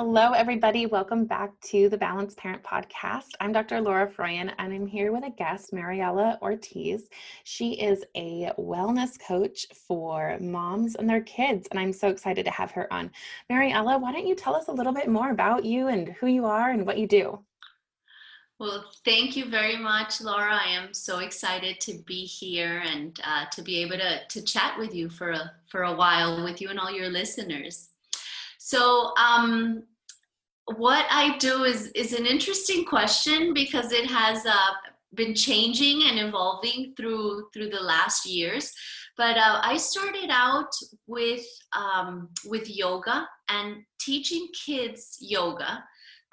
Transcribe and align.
Hello, 0.00 0.30
everybody. 0.30 0.86
Welcome 0.86 1.24
back 1.24 1.58
to 1.62 1.88
the 1.88 1.98
Balanced 1.98 2.36
Parent 2.36 2.62
Podcast. 2.62 3.30
I'm 3.40 3.50
Dr. 3.50 3.80
Laura 3.80 4.08
Froyen, 4.08 4.54
and 4.56 4.72
I'm 4.72 4.86
here 4.86 5.10
with 5.10 5.24
a 5.24 5.30
guest, 5.30 5.72
Mariela 5.72 6.40
Ortiz. 6.40 7.08
She 7.42 7.72
is 7.72 8.04
a 8.14 8.52
wellness 8.56 9.18
coach 9.18 9.66
for 9.88 10.38
moms 10.40 10.94
and 10.94 11.10
their 11.10 11.22
kids, 11.22 11.66
and 11.72 11.80
I'm 11.80 11.92
so 11.92 12.10
excited 12.10 12.44
to 12.44 12.52
have 12.52 12.70
her 12.70 12.86
on. 12.92 13.10
Mariela, 13.50 14.00
why 14.00 14.12
don't 14.12 14.28
you 14.28 14.36
tell 14.36 14.54
us 14.54 14.68
a 14.68 14.72
little 14.72 14.92
bit 14.92 15.08
more 15.08 15.32
about 15.32 15.64
you 15.64 15.88
and 15.88 16.10
who 16.10 16.28
you 16.28 16.44
are 16.44 16.70
and 16.70 16.86
what 16.86 16.98
you 16.98 17.08
do? 17.08 17.40
Well, 18.60 18.84
thank 19.04 19.36
you 19.36 19.50
very 19.50 19.76
much, 19.76 20.20
Laura. 20.20 20.54
I 20.54 20.68
am 20.68 20.94
so 20.94 21.18
excited 21.18 21.80
to 21.80 21.98
be 22.06 22.24
here 22.24 22.84
and 22.86 23.18
uh, 23.24 23.46
to 23.50 23.62
be 23.62 23.82
able 23.82 23.98
to, 23.98 24.20
to 24.28 24.42
chat 24.42 24.78
with 24.78 24.94
you 24.94 25.08
for 25.08 25.32
a, 25.32 25.50
for 25.66 25.82
a 25.82 25.96
while 25.96 26.44
with 26.44 26.60
you 26.60 26.68
and 26.68 26.78
all 26.78 26.92
your 26.92 27.08
listeners. 27.08 27.88
So, 28.68 29.14
um, 29.16 29.84
what 30.76 31.06
I 31.10 31.38
do 31.38 31.64
is 31.64 31.86
is 31.92 32.12
an 32.12 32.26
interesting 32.26 32.84
question 32.84 33.54
because 33.54 33.92
it 33.92 34.10
has 34.10 34.44
uh, 34.44 34.72
been 35.14 35.34
changing 35.34 36.02
and 36.06 36.18
evolving 36.18 36.92
through 36.94 37.48
through 37.54 37.70
the 37.70 37.80
last 37.80 38.26
years. 38.26 38.70
But 39.16 39.38
uh, 39.38 39.62
I 39.62 39.78
started 39.78 40.28
out 40.28 40.68
with 41.06 41.46
um, 41.74 42.28
with 42.44 42.68
yoga 42.68 43.26
and 43.48 43.76
teaching 43.98 44.46
kids 44.66 45.16
yoga. 45.18 45.82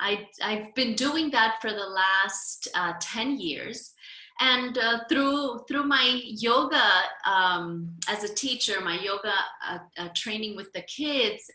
I, 0.02 0.28
I've 0.44 0.76
been 0.76 0.94
doing 0.96 1.32
that 1.32 1.60
for 1.62 1.70
the 1.70 1.90
last 2.04 2.68
uh, 2.76 2.96
10 3.00 3.40
years 3.40 3.94
and 4.40 4.78
uh, 4.78 5.00
through 5.08 5.60
through 5.68 5.84
my 5.84 6.22
yoga 6.26 6.84
um, 7.26 7.90
as 8.10 8.24
a 8.24 8.34
teacher 8.34 8.82
my 8.82 9.00
yoga 9.00 9.34
uh, 9.68 9.80
uh, 9.98 10.10
training 10.16 10.56
with 10.56 10.72
the 10.74 10.82
kids 10.82 11.50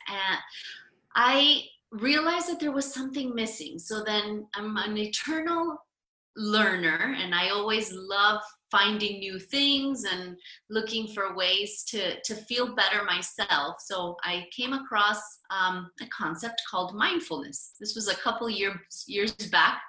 i 1.14 1.62
realized 1.92 2.48
that 2.48 2.60
there 2.60 2.72
was 2.72 2.92
something 2.92 3.34
missing. 3.34 3.78
So 3.78 4.02
then 4.04 4.46
i'm 4.54 4.76
an 4.76 4.96
eternal 4.96 5.78
learner 6.36 7.16
and 7.18 7.34
i 7.34 7.48
always 7.48 7.92
love 7.92 8.40
finding 8.70 9.18
new 9.18 9.36
things 9.36 10.04
and 10.04 10.36
looking 10.70 11.08
for 11.08 11.34
ways 11.34 11.82
to 11.88 12.20
to 12.22 12.34
feel 12.34 12.74
better 12.74 13.02
myself. 13.04 13.76
So 13.80 14.16
i 14.22 14.46
came 14.52 14.72
across 14.72 15.20
um, 15.50 15.90
a 16.00 16.06
concept 16.06 16.62
called 16.70 16.94
mindfulness. 16.94 17.72
This 17.80 17.94
was 17.94 18.08
a 18.08 18.14
couple 18.16 18.48
years 18.48 19.04
years 19.06 19.32
back 19.32 19.82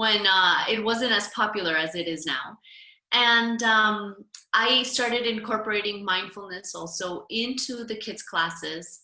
when 0.00 0.26
uh, 0.26 0.64
it 0.66 0.82
wasn't 0.82 1.12
as 1.12 1.28
popular 1.28 1.76
as 1.76 1.94
it 1.94 2.08
is 2.08 2.24
now. 2.24 2.56
And 3.12 3.62
um, 3.62 4.16
I 4.54 4.82
started 4.82 5.26
incorporating 5.26 6.02
mindfulness 6.02 6.74
also 6.74 7.26
into 7.28 7.84
the 7.84 7.96
kids' 7.96 8.22
classes 8.22 9.02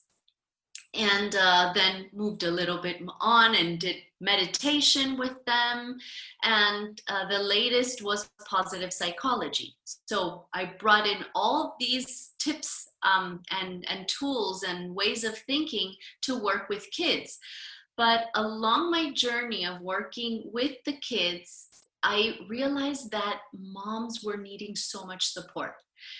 and 0.95 1.37
uh, 1.39 1.73
then 1.75 2.07
moved 2.15 2.45
a 2.45 2.51
little 2.51 2.81
bit 2.81 3.03
on 3.21 3.55
and 3.55 3.79
did 3.79 3.97
meditation 4.23 5.19
with 5.19 5.37
them. 5.45 5.99
And 6.43 6.99
uh, 7.09 7.29
the 7.29 7.41
latest 7.41 8.03
was 8.03 8.31
positive 8.49 8.91
psychology. 8.91 9.77
So 10.07 10.47
I 10.55 10.73
brought 10.79 11.07
in 11.07 11.27
all 11.35 11.77
these 11.79 12.31
tips 12.39 12.89
um, 13.03 13.43
and, 13.51 13.85
and 13.91 14.09
tools 14.09 14.63
and 14.63 14.95
ways 14.95 15.25
of 15.25 15.37
thinking 15.37 15.93
to 16.23 16.43
work 16.43 16.71
with 16.71 16.91
kids. 16.91 17.39
But 17.97 18.27
along 18.35 18.91
my 18.91 19.13
journey 19.13 19.65
of 19.65 19.81
working 19.81 20.51
with 20.53 20.73
the 20.85 20.95
kids, 20.95 21.69
I 22.03 22.39
realized 22.49 23.11
that 23.13 23.41
moms 23.59 24.23
were 24.23 24.37
needing 24.37 24.77
so 24.77 25.07
much 25.07 25.27
support. 25.33 25.75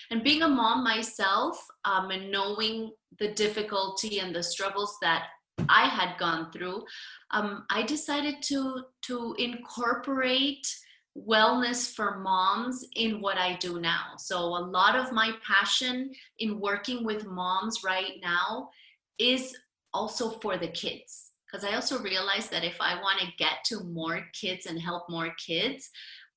And 0.09 0.23
being 0.23 0.41
a 0.41 0.47
mom 0.47 0.83
myself 0.83 1.63
um, 1.85 2.09
and 2.09 2.31
knowing 2.31 2.91
the 3.19 3.33
difficulty 3.33 4.19
and 4.19 4.35
the 4.35 4.41
struggles 4.41 4.97
that 5.01 5.27
I 5.69 5.87
had 5.87 6.17
gone 6.17 6.51
through, 6.51 6.83
um, 7.31 7.65
I 7.69 7.83
decided 7.83 8.41
to, 8.43 8.83
to 9.03 9.35
incorporate 9.37 10.67
wellness 11.15 11.93
for 11.93 12.19
moms 12.19 12.85
in 12.95 13.21
what 13.21 13.37
I 13.37 13.55
do 13.57 13.79
now. 13.79 14.13
So, 14.17 14.37
a 14.39 14.65
lot 14.65 14.95
of 14.95 15.11
my 15.11 15.31
passion 15.45 16.11
in 16.39 16.59
working 16.59 17.03
with 17.03 17.25
moms 17.25 17.83
right 17.83 18.13
now 18.21 18.69
is 19.17 19.55
also 19.93 20.29
for 20.29 20.57
the 20.57 20.67
kids 20.67 21.31
because 21.49 21.65
I 21.65 21.75
also 21.75 21.99
realized 21.99 22.51
that 22.51 22.63
if 22.63 22.77
I 22.79 23.01
want 23.01 23.19
to 23.19 23.27
get 23.37 23.63
to 23.65 23.83
more 23.83 24.25
kids 24.33 24.65
and 24.65 24.79
help 24.79 25.09
more 25.09 25.33
kids, 25.35 25.89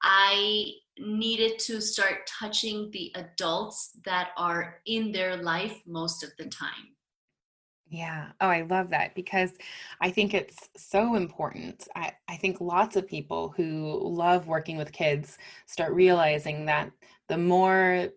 I 0.03 0.73
needed 0.99 1.59
to 1.61 1.81
start 1.81 2.27
touching 2.27 2.91
the 2.93 3.13
adults 3.17 3.91
that 4.05 4.31
are 4.37 4.81
in 4.87 5.13
their 5.13 5.37
life 5.37 5.81
most 5.87 6.23
of 6.23 6.31
the 6.39 6.47
time. 6.47 6.95
Yeah. 7.89 8.29
Oh, 8.41 8.47
I 8.47 8.63
love 8.63 8.91
that 8.91 9.17
because 9.17 9.51
I 10.01 10.11
think 10.11 10.33
it's 10.33 10.69
so 10.77 11.17
important. 11.17 11.89
I, 11.97 12.13
I 12.29 12.37
think 12.37 12.61
lots 12.61 12.95
of 12.95 13.09
people 13.09 13.53
who 13.57 13.99
love 14.01 14.47
working 14.47 14.77
with 14.77 14.93
kids 14.93 15.39
start 15.67 15.93
realizing 15.93 16.67
that 16.67 16.93
the 17.29 17.37
more 17.37 18.09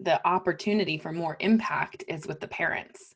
the 0.00 0.26
opportunity 0.26 0.96
for 0.96 1.12
more 1.12 1.36
impact 1.40 2.04
is 2.08 2.26
with 2.26 2.40
the 2.40 2.48
parents 2.48 3.14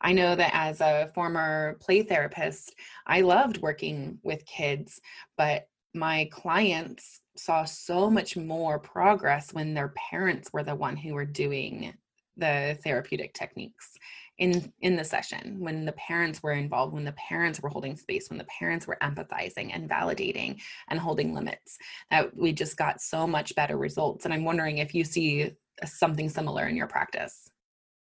I 0.00 0.12
know 0.12 0.34
that 0.34 0.50
as 0.54 0.80
a 0.80 1.10
former 1.14 1.76
play 1.80 2.02
therapist, 2.02 2.74
I 3.06 3.20
loved 3.22 3.58
working 3.58 4.18
with 4.22 4.46
kids, 4.46 5.00
but 5.36 5.68
my 5.94 6.28
clients 6.30 7.20
saw 7.36 7.64
so 7.64 8.10
much 8.10 8.36
more 8.36 8.78
progress 8.78 9.52
when 9.52 9.74
their 9.74 9.92
parents 10.10 10.52
were 10.52 10.62
the 10.62 10.74
one 10.74 10.96
who 10.96 11.14
were 11.14 11.24
doing 11.24 11.94
the 12.36 12.78
therapeutic 12.84 13.32
techniques 13.32 13.92
in 14.38 14.70
in 14.82 14.96
the 14.96 15.04
session 15.04 15.56
when 15.58 15.86
the 15.86 15.92
parents 15.92 16.42
were 16.42 16.52
involved 16.52 16.92
when 16.92 17.04
the 17.04 17.12
parents 17.12 17.60
were 17.60 17.70
holding 17.70 17.96
space 17.96 18.28
when 18.28 18.38
the 18.38 18.44
parents 18.44 18.86
were 18.86 18.98
empathizing 19.02 19.70
and 19.74 19.88
validating 19.88 20.60
and 20.88 21.00
holding 21.00 21.32
limits 21.34 21.78
that 22.10 22.36
we 22.36 22.52
just 22.52 22.76
got 22.76 23.00
so 23.00 23.26
much 23.26 23.54
better 23.54 23.78
results. 23.78 24.24
And 24.24 24.34
i'm 24.34 24.44
wondering 24.44 24.78
if 24.78 24.94
you 24.94 25.04
see 25.04 25.52
something 25.84 26.28
similar 26.28 26.66
in 26.66 26.76
your 26.76 26.86
practice 26.86 27.50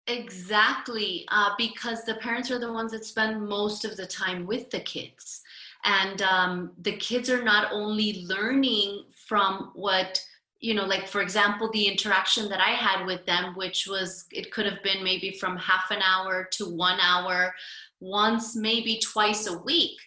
Exactly, 0.08 1.26
uh, 1.30 1.50
because 1.58 2.02
the 2.04 2.14
parents 2.14 2.50
are 2.50 2.58
the 2.58 2.72
ones 2.72 2.92
that 2.92 3.04
spend 3.04 3.46
most 3.46 3.84
of 3.84 3.96
the 3.96 4.06
time 4.06 4.46
with 4.46 4.70
the 4.70 4.80
kids. 4.80 5.42
And 5.84 6.22
um, 6.22 6.72
the 6.80 6.96
kids 6.96 7.28
are 7.28 7.44
not 7.44 7.70
only 7.72 8.24
learning 8.26 9.04
from 9.26 9.70
what, 9.74 10.18
you 10.60 10.72
know, 10.72 10.86
like 10.86 11.06
for 11.06 11.20
example, 11.20 11.70
the 11.72 11.86
interaction 11.86 12.48
that 12.48 12.60
I 12.60 12.70
had 12.70 13.04
with 13.04 13.26
them, 13.26 13.54
which 13.54 13.86
was, 13.86 14.24
it 14.32 14.50
could 14.50 14.64
have 14.64 14.82
been 14.82 15.04
maybe 15.04 15.32
from 15.32 15.58
half 15.58 15.90
an 15.90 16.00
hour 16.02 16.48
to 16.52 16.74
one 16.74 16.98
hour 17.00 17.54
once, 18.00 18.56
maybe 18.56 18.98
twice 19.00 19.46
a 19.46 19.58
week. 19.58 19.98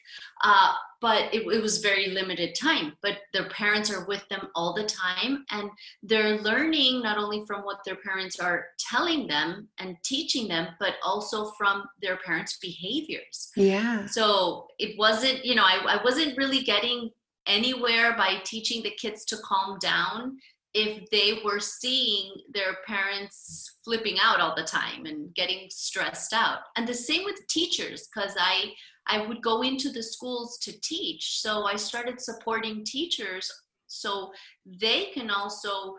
Uh, 0.43 0.73
but 1.01 1.33
it, 1.33 1.41
it, 1.47 1.61
was 1.61 1.79
very 1.79 2.07
limited 2.09 2.55
time. 2.55 2.93
But 3.01 3.17
their 3.33 3.49
parents 3.49 3.91
are 3.91 4.05
with 4.05 4.25
them 4.29 4.47
all 4.55 4.73
the 4.73 4.85
time, 4.85 5.43
and 5.49 5.69
they're 6.03 6.37
learning 6.39 7.01
not 7.01 7.17
only 7.17 7.43
from 7.47 7.61
what 7.61 7.79
their 7.83 7.95
parents 7.95 8.39
are 8.39 8.67
telling 8.77 9.27
them 9.27 9.67
and 9.79 9.97
teaching 10.05 10.47
them, 10.47 10.67
but 10.79 10.95
also 11.03 11.51
from 11.57 11.83
their 12.01 12.17
parents' 12.17 12.59
behaviors. 12.61 13.49
Yeah. 13.55 14.05
So 14.05 14.67
it 14.77 14.97
wasn't, 14.97 15.43
you 15.43 15.55
know, 15.55 15.65
I, 15.65 15.97
I 15.97 16.03
wasn't 16.03 16.37
really 16.37 16.61
getting 16.61 17.09
anywhere 17.47 18.15
by 18.15 18.35
teaching 18.43 18.83
the 18.83 18.91
kids 18.91 19.25
to 19.25 19.37
calm 19.37 19.79
down 19.79 20.37
if 20.73 21.09
they 21.09 21.39
were 21.43 21.59
seeing 21.59 22.31
their 22.53 22.77
parents 22.87 23.77
flipping 23.83 24.17
out 24.21 24.39
all 24.39 24.55
the 24.55 24.63
time 24.63 25.05
and 25.05 25.33
getting 25.35 25.67
stressed 25.69 26.33
out 26.33 26.59
and 26.77 26.87
the 26.87 26.93
same 26.93 27.25
with 27.25 27.35
teachers 27.49 28.07
because 28.07 28.35
i 28.39 28.71
i 29.07 29.25
would 29.25 29.41
go 29.41 29.61
into 29.61 29.91
the 29.91 30.03
schools 30.03 30.57
to 30.59 30.79
teach. 30.81 31.41
So 31.41 31.63
i 31.65 31.75
started 31.75 32.19
supporting 32.21 32.83
teachers 32.83 33.51
so 33.87 34.31
they 34.65 35.05
can 35.13 35.29
also 35.29 35.95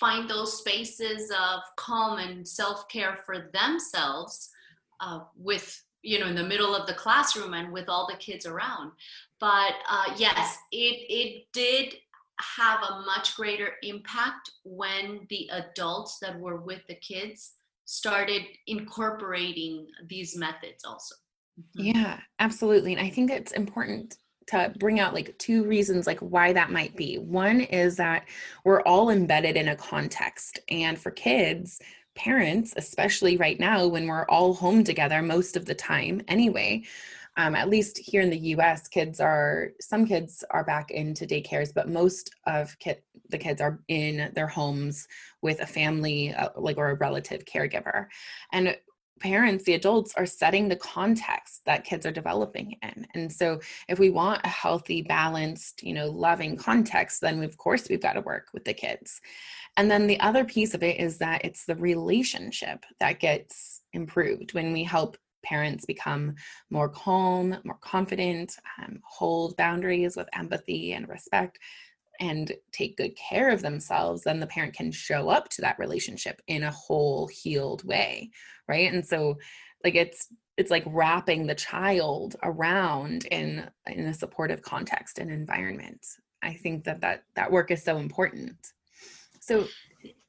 find 0.00 0.28
those 0.28 0.58
spaces 0.58 1.30
of 1.30 1.60
calm 1.76 2.18
and 2.18 2.46
self-care 2.48 3.18
for 3.24 3.50
themselves 3.52 4.48
uh, 5.00 5.20
with 5.36 5.80
you 6.02 6.18
know 6.18 6.26
in 6.26 6.34
the 6.34 6.42
middle 6.42 6.74
of 6.74 6.86
the 6.86 6.94
classroom 6.94 7.54
and 7.54 7.70
with 7.72 7.88
all 7.88 8.06
the 8.10 8.16
kids 8.16 8.46
around. 8.46 8.92
But 9.38 9.74
uh, 9.88 10.14
yes 10.16 10.58
it 10.72 10.96
it 11.08 11.46
did 11.52 11.94
have 12.56 12.80
a 12.82 13.02
much 13.02 13.36
greater 13.36 13.72
impact 13.82 14.50
when 14.64 15.26
the 15.28 15.50
adults 15.52 16.18
that 16.20 16.38
were 16.38 16.56
with 16.56 16.80
the 16.88 16.94
kids 16.94 17.52
started 17.84 18.42
incorporating 18.66 19.86
these 20.08 20.36
methods 20.36 20.84
also 20.84 21.14
mm-hmm. 21.58 21.96
yeah 21.96 22.20
absolutely 22.38 22.92
and 22.92 23.00
i 23.00 23.08
think 23.08 23.30
it's 23.30 23.52
important 23.52 24.16
to 24.46 24.72
bring 24.78 24.98
out 24.98 25.14
like 25.14 25.36
two 25.38 25.64
reasons 25.64 26.06
like 26.06 26.18
why 26.20 26.52
that 26.52 26.70
might 26.70 26.96
be 26.96 27.18
one 27.18 27.60
is 27.60 27.96
that 27.96 28.26
we're 28.64 28.82
all 28.82 29.10
embedded 29.10 29.56
in 29.56 29.68
a 29.68 29.76
context 29.76 30.58
and 30.68 30.98
for 30.98 31.10
kids 31.10 31.80
parents 32.16 32.74
especially 32.76 33.36
right 33.36 33.60
now 33.60 33.86
when 33.86 34.06
we're 34.06 34.26
all 34.26 34.52
home 34.52 34.82
together 34.82 35.22
most 35.22 35.56
of 35.56 35.64
the 35.66 35.74
time 35.74 36.20
anyway 36.28 36.82
um, 37.36 37.54
at 37.54 37.70
least 37.70 37.96
here 37.96 38.20
in 38.20 38.28
the 38.28 38.38
us 38.38 38.88
kids 38.88 39.20
are 39.20 39.70
some 39.80 40.04
kids 40.04 40.44
are 40.50 40.64
back 40.64 40.90
into 40.90 41.26
daycares 41.26 41.72
but 41.72 41.88
most 41.88 42.30
of 42.46 42.76
the 43.28 43.38
kids 43.38 43.60
are 43.60 43.80
in 43.88 44.32
their 44.34 44.48
homes 44.48 45.06
with 45.40 45.60
a 45.60 45.66
family 45.66 46.34
uh, 46.34 46.48
like 46.56 46.76
or 46.76 46.90
a 46.90 46.94
relative 46.96 47.44
caregiver 47.44 48.06
and 48.52 48.76
parents 49.20 49.64
the 49.64 49.74
adults 49.74 50.12
are 50.16 50.26
setting 50.26 50.68
the 50.68 50.76
context 50.76 51.60
that 51.66 51.84
kids 51.84 52.06
are 52.06 52.12
developing 52.12 52.76
in. 52.82 53.06
And 53.14 53.32
so 53.32 53.60
if 53.88 53.98
we 53.98 54.10
want 54.10 54.40
a 54.44 54.48
healthy 54.48 55.02
balanced 55.02 55.82
you 55.82 55.94
know 55.94 56.08
loving 56.08 56.56
context 56.56 57.20
then 57.20 57.42
of 57.42 57.56
course 57.56 57.88
we've 57.88 58.02
got 58.02 58.14
to 58.14 58.20
work 58.22 58.48
with 58.52 58.64
the 58.64 58.74
kids. 58.74 59.20
And 59.76 59.90
then 59.90 60.06
the 60.06 60.20
other 60.20 60.44
piece 60.44 60.74
of 60.74 60.82
it 60.82 60.98
is 60.98 61.18
that 61.18 61.44
it's 61.44 61.64
the 61.64 61.76
relationship 61.76 62.84
that 62.98 63.20
gets 63.20 63.82
improved 63.92 64.52
when 64.54 64.72
we 64.72 64.84
help 64.84 65.16
parents 65.42 65.86
become 65.86 66.34
more 66.70 66.88
calm, 66.88 67.56
more 67.64 67.78
confident, 67.80 68.56
um, 68.78 69.00
hold 69.08 69.56
boundaries 69.56 70.16
with 70.16 70.28
empathy 70.34 70.92
and 70.92 71.08
respect, 71.08 71.58
and 72.20 72.52
take 72.70 72.96
good 72.96 73.16
care 73.16 73.50
of 73.50 73.62
themselves, 73.62 74.22
then 74.22 74.40
the 74.40 74.46
parent 74.46 74.74
can 74.74 74.92
show 74.92 75.28
up 75.28 75.48
to 75.48 75.62
that 75.62 75.78
relationship 75.78 76.40
in 76.46 76.62
a 76.62 76.70
whole 76.70 77.26
healed 77.26 77.82
way, 77.84 78.30
right? 78.68 78.92
And 78.92 79.04
so, 79.04 79.38
like 79.82 79.94
it's 79.94 80.28
it's 80.56 80.70
like 80.70 80.84
wrapping 80.86 81.46
the 81.46 81.54
child 81.54 82.36
around 82.42 83.24
in 83.26 83.68
in 83.86 84.06
a 84.06 84.14
supportive 84.14 84.62
context 84.62 85.18
and 85.18 85.30
environment. 85.30 86.06
I 86.42 86.54
think 86.54 86.84
that 86.84 87.00
that 87.00 87.24
that 87.34 87.50
work 87.50 87.70
is 87.70 87.82
so 87.82 87.96
important. 87.96 88.56
So, 89.40 89.66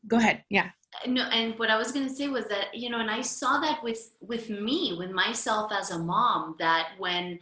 go 0.08 0.18
ahead. 0.18 0.44
Yeah 0.50 0.72
uh, 0.94 1.10
no 1.10 1.24
and 1.24 1.58
what 1.58 1.70
i 1.70 1.78
was 1.78 1.92
going 1.92 2.08
to 2.08 2.14
say 2.14 2.28
was 2.28 2.48
that 2.48 2.74
you 2.74 2.90
know 2.90 3.00
and 3.00 3.10
i 3.10 3.22
saw 3.22 3.60
that 3.60 3.82
with 3.82 4.12
with 4.20 4.50
me 4.50 4.96
with 4.98 5.12
myself 5.12 5.72
as 5.72 5.92
a 5.92 5.98
mom 5.98 6.56
that 6.60 6.90
when 6.98 7.40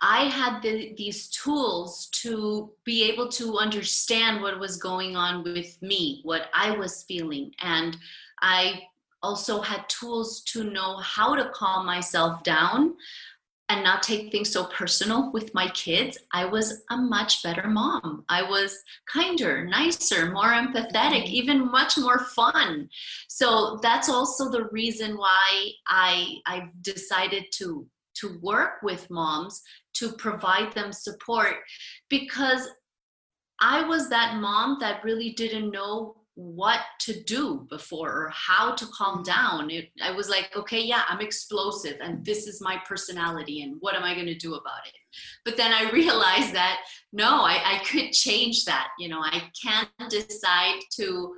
i 0.00 0.24
had 0.24 0.60
the, 0.62 0.94
these 0.96 1.28
tools 1.28 2.08
to 2.12 2.70
be 2.84 3.10
able 3.10 3.28
to 3.28 3.58
understand 3.58 4.42
what 4.42 4.58
was 4.58 4.76
going 4.76 5.16
on 5.16 5.42
with 5.44 5.80
me 5.82 6.20
what 6.24 6.50
i 6.54 6.70
was 6.70 7.04
feeling 7.04 7.52
and 7.60 7.96
i 8.40 8.82
also 9.22 9.60
had 9.60 9.88
tools 9.88 10.42
to 10.42 10.64
know 10.64 10.96
how 10.98 11.34
to 11.34 11.50
calm 11.50 11.84
myself 11.84 12.42
down 12.42 12.94
and 13.70 13.84
not 13.84 14.02
take 14.02 14.32
things 14.32 14.50
so 14.50 14.64
personal 14.64 15.30
with 15.32 15.52
my 15.52 15.68
kids, 15.70 16.16
I 16.32 16.46
was 16.46 16.84
a 16.90 16.96
much 16.96 17.42
better 17.42 17.68
mom. 17.68 18.24
I 18.28 18.42
was 18.42 18.82
kinder, 19.12 19.66
nicer, 19.66 20.30
more 20.32 20.52
empathetic, 20.52 21.24
mm-hmm. 21.24 21.34
even 21.34 21.70
much 21.70 21.98
more 21.98 22.20
fun. 22.20 22.88
So 23.28 23.78
that's 23.82 24.08
also 24.08 24.50
the 24.50 24.68
reason 24.70 25.18
why 25.18 25.70
I 25.86 26.36
I 26.46 26.70
decided 26.80 27.46
to 27.52 27.86
to 28.20 28.38
work 28.42 28.82
with 28.82 29.10
moms 29.10 29.62
to 29.94 30.12
provide 30.12 30.72
them 30.72 30.92
support 30.92 31.56
because 32.08 32.68
I 33.60 33.82
was 33.82 34.08
that 34.10 34.36
mom 34.36 34.78
that 34.80 35.02
really 35.02 35.30
didn't 35.30 35.70
know 35.70 36.18
what 36.38 36.82
to 37.00 37.20
do 37.24 37.66
before 37.68 38.10
or 38.10 38.32
how 38.32 38.72
to 38.72 38.86
calm 38.86 39.16
mm-hmm. 39.16 39.22
down. 39.24 39.70
It, 39.70 39.90
I 40.00 40.12
was 40.12 40.28
like, 40.28 40.50
okay, 40.54 40.80
yeah, 40.80 41.02
I'm 41.08 41.20
explosive 41.20 41.96
and 42.00 42.24
this 42.24 42.46
is 42.46 42.60
my 42.60 42.80
personality 42.86 43.62
and 43.62 43.76
what 43.80 43.96
am 43.96 44.04
I 44.04 44.14
going 44.14 44.26
to 44.26 44.36
do 44.36 44.54
about 44.54 44.86
it? 44.86 44.94
But 45.44 45.56
then 45.56 45.72
I 45.72 45.90
realized 45.92 46.54
that 46.54 46.84
no, 47.12 47.42
I, 47.42 47.60
I 47.64 47.84
could 47.84 48.12
change 48.12 48.64
that. 48.66 48.90
You 49.00 49.08
know, 49.08 49.20
I 49.20 49.50
can't 49.60 49.90
decide 50.08 50.80
to 50.96 51.34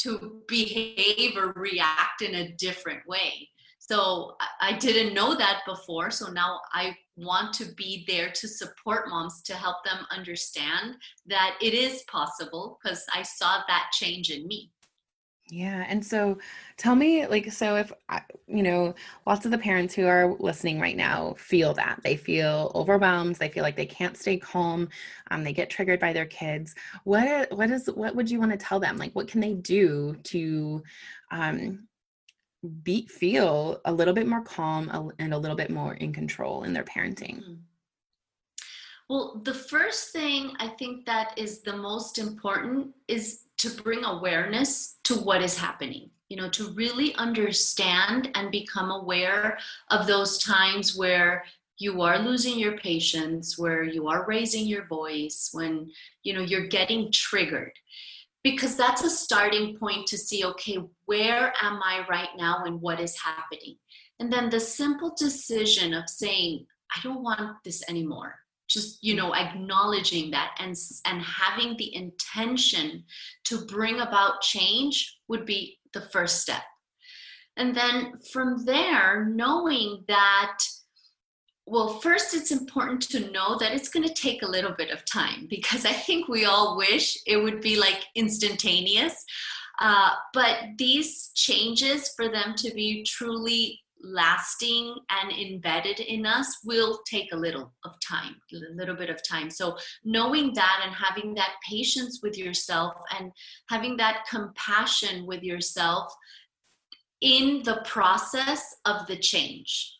to 0.00 0.42
behave 0.48 1.36
or 1.36 1.52
react 1.52 2.22
in 2.22 2.34
a 2.34 2.52
different 2.54 3.06
way. 3.06 3.48
So 3.84 4.36
I 4.60 4.74
didn't 4.78 5.12
know 5.12 5.34
that 5.34 5.62
before. 5.66 6.12
So 6.12 6.30
now 6.30 6.60
I 6.72 6.96
want 7.16 7.52
to 7.54 7.64
be 7.74 8.04
there 8.06 8.30
to 8.30 8.46
support 8.46 9.08
moms 9.08 9.42
to 9.42 9.54
help 9.54 9.84
them 9.84 10.06
understand 10.12 10.94
that 11.26 11.56
it 11.60 11.74
is 11.74 12.04
possible 12.04 12.78
because 12.80 13.04
I 13.12 13.22
saw 13.22 13.60
that 13.66 13.90
change 13.92 14.30
in 14.30 14.46
me. 14.46 14.70
Yeah. 15.50 15.84
And 15.88 16.02
so 16.02 16.38
tell 16.76 16.94
me, 16.94 17.26
like, 17.26 17.50
so 17.50 17.74
if, 17.74 17.92
you 18.46 18.62
know, 18.62 18.94
lots 19.26 19.44
of 19.44 19.50
the 19.50 19.58
parents 19.58 19.94
who 19.94 20.06
are 20.06 20.36
listening 20.38 20.78
right 20.78 20.96
now 20.96 21.34
feel 21.36 21.74
that 21.74 22.00
they 22.04 22.16
feel 22.16 22.70
overwhelmed, 22.76 23.34
they 23.34 23.48
feel 23.48 23.64
like 23.64 23.76
they 23.76 23.84
can't 23.84 24.16
stay 24.16 24.36
calm, 24.36 24.88
um, 25.32 25.42
they 25.42 25.52
get 25.52 25.68
triggered 25.68 25.98
by 25.98 26.12
their 26.12 26.26
kids. 26.26 26.76
What, 27.02 27.50
what 27.50 27.70
is, 27.70 27.88
what 27.88 28.14
would 28.14 28.30
you 28.30 28.38
want 28.38 28.52
to 28.52 28.56
tell 28.56 28.78
them? 28.78 28.96
Like, 28.96 29.12
what 29.14 29.26
can 29.26 29.40
they 29.40 29.54
do 29.54 30.14
to, 30.22 30.84
um, 31.32 31.88
be 32.82 33.06
feel 33.06 33.80
a 33.84 33.92
little 33.92 34.14
bit 34.14 34.26
more 34.26 34.42
calm 34.42 35.12
and 35.18 35.34
a 35.34 35.38
little 35.38 35.56
bit 35.56 35.70
more 35.70 35.94
in 35.94 36.12
control 36.12 36.62
in 36.62 36.72
their 36.72 36.84
parenting 36.84 37.42
mm-hmm. 37.42 37.54
well 39.08 39.40
the 39.44 39.54
first 39.54 40.12
thing 40.12 40.52
i 40.58 40.68
think 40.68 41.04
that 41.04 41.36
is 41.36 41.60
the 41.62 41.76
most 41.76 42.18
important 42.18 42.88
is 43.08 43.44
to 43.58 43.70
bring 43.82 44.04
awareness 44.04 44.96
to 45.02 45.14
what 45.14 45.42
is 45.42 45.58
happening 45.58 46.08
you 46.28 46.36
know 46.36 46.48
to 46.48 46.70
really 46.70 47.14
understand 47.16 48.30
and 48.34 48.50
become 48.50 48.90
aware 48.90 49.58
of 49.90 50.06
those 50.06 50.38
times 50.38 50.96
where 50.96 51.44
you 51.78 52.00
are 52.00 52.18
losing 52.20 52.58
your 52.58 52.78
patience 52.78 53.58
where 53.58 53.82
you 53.82 54.06
are 54.06 54.24
raising 54.26 54.66
your 54.66 54.86
voice 54.86 55.50
when 55.52 55.90
you 56.22 56.32
know 56.32 56.40
you're 56.40 56.68
getting 56.68 57.10
triggered 57.10 57.72
because 58.42 58.76
that's 58.76 59.04
a 59.04 59.10
starting 59.10 59.76
point 59.76 60.06
to 60.08 60.18
see 60.18 60.44
okay 60.44 60.78
where 61.06 61.52
am 61.62 61.80
i 61.84 62.04
right 62.08 62.30
now 62.36 62.64
and 62.64 62.80
what 62.80 63.00
is 63.00 63.16
happening? 63.20 63.76
And 64.18 64.32
then 64.32 64.50
the 64.50 64.60
simple 64.60 65.14
decision 65.16 65.94
of 65.94 66.08
saying 66.08 66.66
i 66.94 67.00
don't 67.02 67.22
want 67.22 67.56
this 67.64 67.82
anymore 67.88 68.36
just 68.68 69.02
you 69.02 69.14
know 69.14 69.34
acknowledging 69.34 70.30
that 70.30 70.54
and 70.58 70.74
and 71.06 71.22
having 71.22 71.76
the 71.76 71.94
intention 71.94 73.04
to 73.44 73.64
bring 73.66 74.00
about 74.00 74.40
change 74.40 75.18
would 75.28 75.44
be 75.44 75.78
the 75.92 76.00
first 76.00 76.40
step. 76.40 76.62
And 77.56 77.76
then 77.76 78.14
from 78.32 78.64
there 78.64 79.26
knowing 79.26 80.04
that 80.08 80.58
well, 81.66 82.00
first, 82.00 82.34
it's 82.34 82.50
important 82.50 83.02
to 83.10 83.30
know 83.30 83.56
that 83.58 83.72
it's 83.72 83.88
going 83.88 84.06
to 84.06 84.14
take 84.14 84.42
a 84.42 84.50
little 84.50 84.72
bit 84.72 84.90
of 84.90 85.04
time 85.04 85.46
because 85.48 85.84
I 85.84 85.92
think 85.92 86.28
we 86.28 86.44
all 86.44 86.76
wish 86.76 87.18
it 87.26 87.36
would 87.36 87.60
be 87.60 87.76
like 87.76 88.04
instantaneous. 88.14 89.24
Uh, 89.80 90.10
but 90.34 90.58
these 90.76 91.30
changes, 91.34 92.12
for 92.16 92.28
them 92.28 92.54
to 92.56 92.72
be 92.74 93.04
truly 93.04 93.80
lasting 94.02 94.96
and 95.10 95.32
embedded 95.32 96.00
in 96.00 96.26
us, 96.26 96.58
will 96.64 96.98
take 97.08 97.32
a 97.32 97.36
little 97.36 97.72
of 97.84 97.92
time, 98.06 98.34
a 98.52 98.74
little 98.74 98.96
bit 98.96 99.08
of 99.08 99.26
time. 99.26 99.48
So, 99.48 99.76
knowing 100.04 100.52
that 100.54 100.80
and 100.84 100.92
having 100.92 101.34
that 101.34 101.54
patience 101.68 102.20
with 102.22 102.36
yourself 102.36 102.94
and 103.18 103.30
having 103.68 103.96
that 103.98 104.24
compassion 104.28 105.26
with 105.26 105.42
yourself 105.44 106.12
in 107.20 107.62
the 107.62 107.80
process 107.84 108.74
of 108.84 109.06
the 109.06 109.16
change 109.16 109.92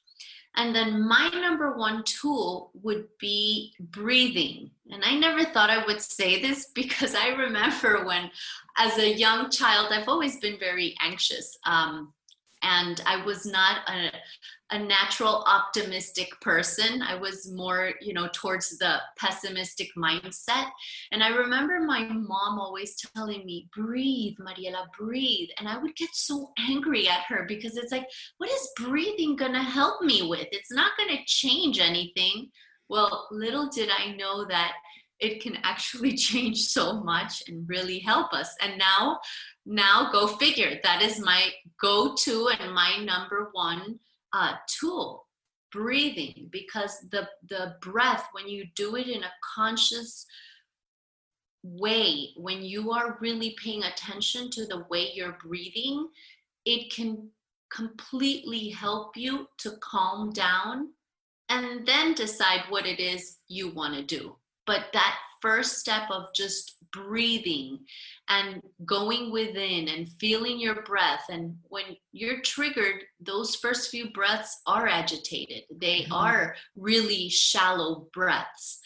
And 0.57 0.75
then 0.75 1.09
my 1.09 1.29
number 1.29 1.77
one 1.77 2.05
tool 2.05 2.71
would 2.83 3.07
be 3.19 3.73
breathing. 3.81 4.71
And 4.91 5.03
I 5.05 5.17
never 5.17 5.45
thought 5.45 5.71
I 5.71 5.85
would 5.87 6.01
say 6.01 6.43
this 6.43 6.67
because 6.75 7.15
I 7.15 7.29
remember 7.29 8.05
when, 8.05 8.31
as 8.77 8.99
a 8.99 9.15
young 9.15 9.51
child, 9.51 9.89
I've 9.91 10.09
always 10.09 10.39
been 10.41 10.59
very 10.59 10.95
anxious. 11.03 11.59
Um, 11.67 12.13
and 12.63 13.03
I 13.07 13.25
was 13.25 13.45
not 13.45 13.89
a, 13.89 14.13
a 14.73 14.79
natural 14.79 15.45
optimistic 15.47 16.29
person. 16.41 17.03
I 17.03 17.15
was 17.15 17.53
more, 17.53 17.93
you 18.01 18.15
know, 18.15 18.29
towards 18.33 18.79
the 18.79 18.97
pessimistic 19.19 19.89
mindset. 19.97 20.71
And 21.13 21.23
I 21.23 21.29
remember 21.29 21.79
my 21.81 22.05
mom 22.05 22.59
always 22.59 22.97
telling 23.15 23.45
me, 23.45 23.69
breathe, 23.77 24.37
Mariela, 24.41 24.87
breathe. 24.99 25.51
And 25.59 25.69
I 25.69 25.77
would 25.77 25.95
get 25.97 26.09
so 26.15 26.53
angry 26.59 27.07
at 27.07 27.25
her 27.29 27.45
because 27.47 27.77
it's 27.77 27.93
like, 27.93 28.07
what 28.39 28.51
is 28.51 28.71
breathing 28.77 29.37
going 29.37 29.53
to 29.53 29.63
help 29.63 30.01
me 30.03 30.23
with? 30.23 30.49
It's 30.53 30.73
not 30.73 30.97
going 30.97 31.11
to 31.11 31.25
change 31.27 31.79
anything. 31.79 32.51
Well, 32.89 33.29
little 33.31 33.69
did 33.69 33.91
I 33.91 34.17
know 34.17 34.47
that 34.47 34.73
it 35.21 35.43
can 35.43 35.59
actually 35.65 36.17
change 36.17 36.63
so 36.63 37.03
much 37.03 37.43
and 37.47 37.69
really 37.69 37.99
help 37.99 38.33
us. 38.33 38.55
And 38.63 38.79
now, 38.79 39.21
now 39.67 40.11
go 40.11 40.27
figure. 40.27 40.81
That 40.83 41.03
is 41.03 41.21
my 41.21 41.51
go 41.79 42.15
to 42.15 42.49
and 42.59 42.75
my 42.75 42.97
number 43.05 43.51
one 43.53 43.99
uh, 44.33 44.55
tool 44.81 45.27
breathing 45.71 46.49
because 46.51 46.99
the 47.11 47.27
the 47.49 47.77
breath 47.81 48.27
when 48.33 48.47
you 48.47 48.65
do 48.77 48.97
it 48.97 49.09
in 49.09 49.23
a 49.23 49.33
conscious 49.55 50.27
way 51.63 52.29
when 52.37 52.63
you 52.63 52.93
are 52.93 53.17
really 53.21 53.57
paying 53.63 53.83
attention 53.85 54.51
to 54.51 54.67
the 54.67 54.85
way 54.91 55.11
you're 55.15 55.39
breathing 55.43 56.09
it 56.67 56.93
can 56.93 57.29
completely 57.75 58.69
help 58.69 59.17
you 59.17 59.47
to 59.59 59.73
calm 59.81 60.31
down 60.31 60.89
and 61.49 61.87
then 61.87 62.15
decide 62.15 62.63
what 62.69 62.87
it 62.87 63.01
is 63.01 63.39
you 63.49 63.71
want 63.71 63.95
to 63.95 64.03
do. 64.03 64.37
But 64.67 64.87
that 64.93 65.19
first 65.43 65.79
step 65.79 66.05
of 66.11 66.27
just 66.35 66.77
breathing 66.93 67.81
and 68.29 68.63
going 68.87 69.33
within 69.33 69.89
and 69.89 70.09
feeling 70.21 70.59
your 70.59 70.83
breath. 70.83 71.25
And 71.29 71.57
when 71.65 71.97
you're 72.13 72.41
triggered, 72.41 73.03
those 73.21 73.57
first 73.57 73.91
few 73.91 74.11
breaths 74.13 74.61
are 74.67 74.87
agitated, 74.87 75.65
they 75.71 76.03
mm-hmm. 76.03 76.13
are 76.13 76.55
really 76.77 77.29
shallow 77.29 78.09
breaths. 78.15 78.81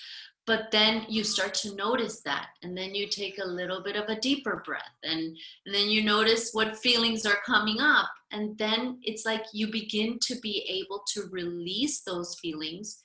But 0.46 0.70
then 0.70 1.04
you 1.08 1.24
start 1.24 1.54
to 1.54 1.74
notice 1.74 2.22
that, 2.22 2.46
and 2.62 2.78
then 2.78 2.94
you 2.94 3.08
take 3.08 3.38
a 3.38 3.46
little 3.46 3.82
bit 3.82 3.96
of 3.96 4.08
a 4.08 4.20
deeper 4.20 4.62
breath, 4.64 4.94
and, 5.02 5.36
and 5.66 5.74
then 5.74 5.88
you 5.88 6.04
notice 6.04 6.50
what 6.52 6.78
feelings 6.78 7.26
are 7.26 7.38
coming 7.44 7.80
up. 7.80 8.08
And 8.30 8.56
then 8.56 9.00
it's 9.02 9.26
like 9.26 9.42
you 9.52 9.72
begin 9.72 10.20
to 10.22 10.36
be 10.40 10.64
able 10.68 11.02
to 11.14 11.28
release 11.32 12.02
those 12.02 12.38
feelings 12.38 13.00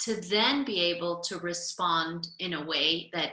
to 0.00 0.20
then 0.28 0.64
be 0.64 0.80
able 0.80 1.20
to 1.20 1.38
respond 1.38 2.28
in 2.38 2.54
a 2.54 2.64
way 2.64 3.10
that 3.12 3.32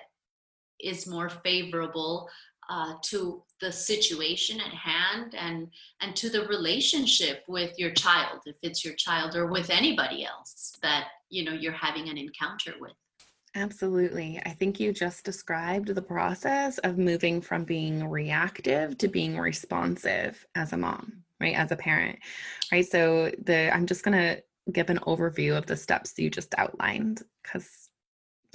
is 0.80 1.08
more 1.08 1.30
favorable 1.30 2.30
uh, 2.70 2.94
to 3.03 3.44
the 3.60 3.72
situation 3.72 4.60
at 4.60 4.74
hand 4.74 5.36
and 5.36 5.68
and 6.01 6.15
to 6.15 6.30
the 6.30 6.48
relationship 6.48 7.44
with 7.48 7.77
your 7.77 7.91
child 7.91 8.39
if 8.46 8.56
it's 8.62 8.86
your 8.86 8.94
child 8.96 9.36
or 9.36 9.48
with 9.48 9.70
anybody 9.70 10.25
else 10.25 10.77
that 10.82 11.08
you 11.30 11.44
know 11.44 11.51
you're 11.51 11.74
having 11.74 12.10
an 12.10 12.18
encounter 12.18 12.74
with 12.80 12.94
Absolutely. 13.53 14.41
I 14.46 14.51
think 14.51 14.80
you 14.80 14.94
just 14.94 15.25
described 15.25 15.89
the 15.89 16.01
process 16.01 16.77
of 16.80 16.98
moving 16.98 17.41
from 17.41 17.65
being 17.65 18.10
reactive 18.10 18.98
to 19.00 19.10
being 19.10 19.38
responsive 19.38 20.46
as 20.56 20.72
a 20.72 20.77
mom, 20.77 21.24
right? 21.41 21.53
As 21.56 21.72
a 21.72 21.75
parent, 21.75 22.18
right? 22.72 22.86
So 22.89 23.30
the 23.44 23.70
I'm 23.74 23.86
just 23.86 24.06
going 24.06 24.18
to 24.18 24.41
give 24.72 24.89
an 24.89 25.00
overview 25.00 25.58
of 25.58 25.65
the 25.65 25.77
steps 25.77 26.13
you 26.18 26.30
just 26.30 26.53
outlined 26.58 27.22
because 27.41 27.89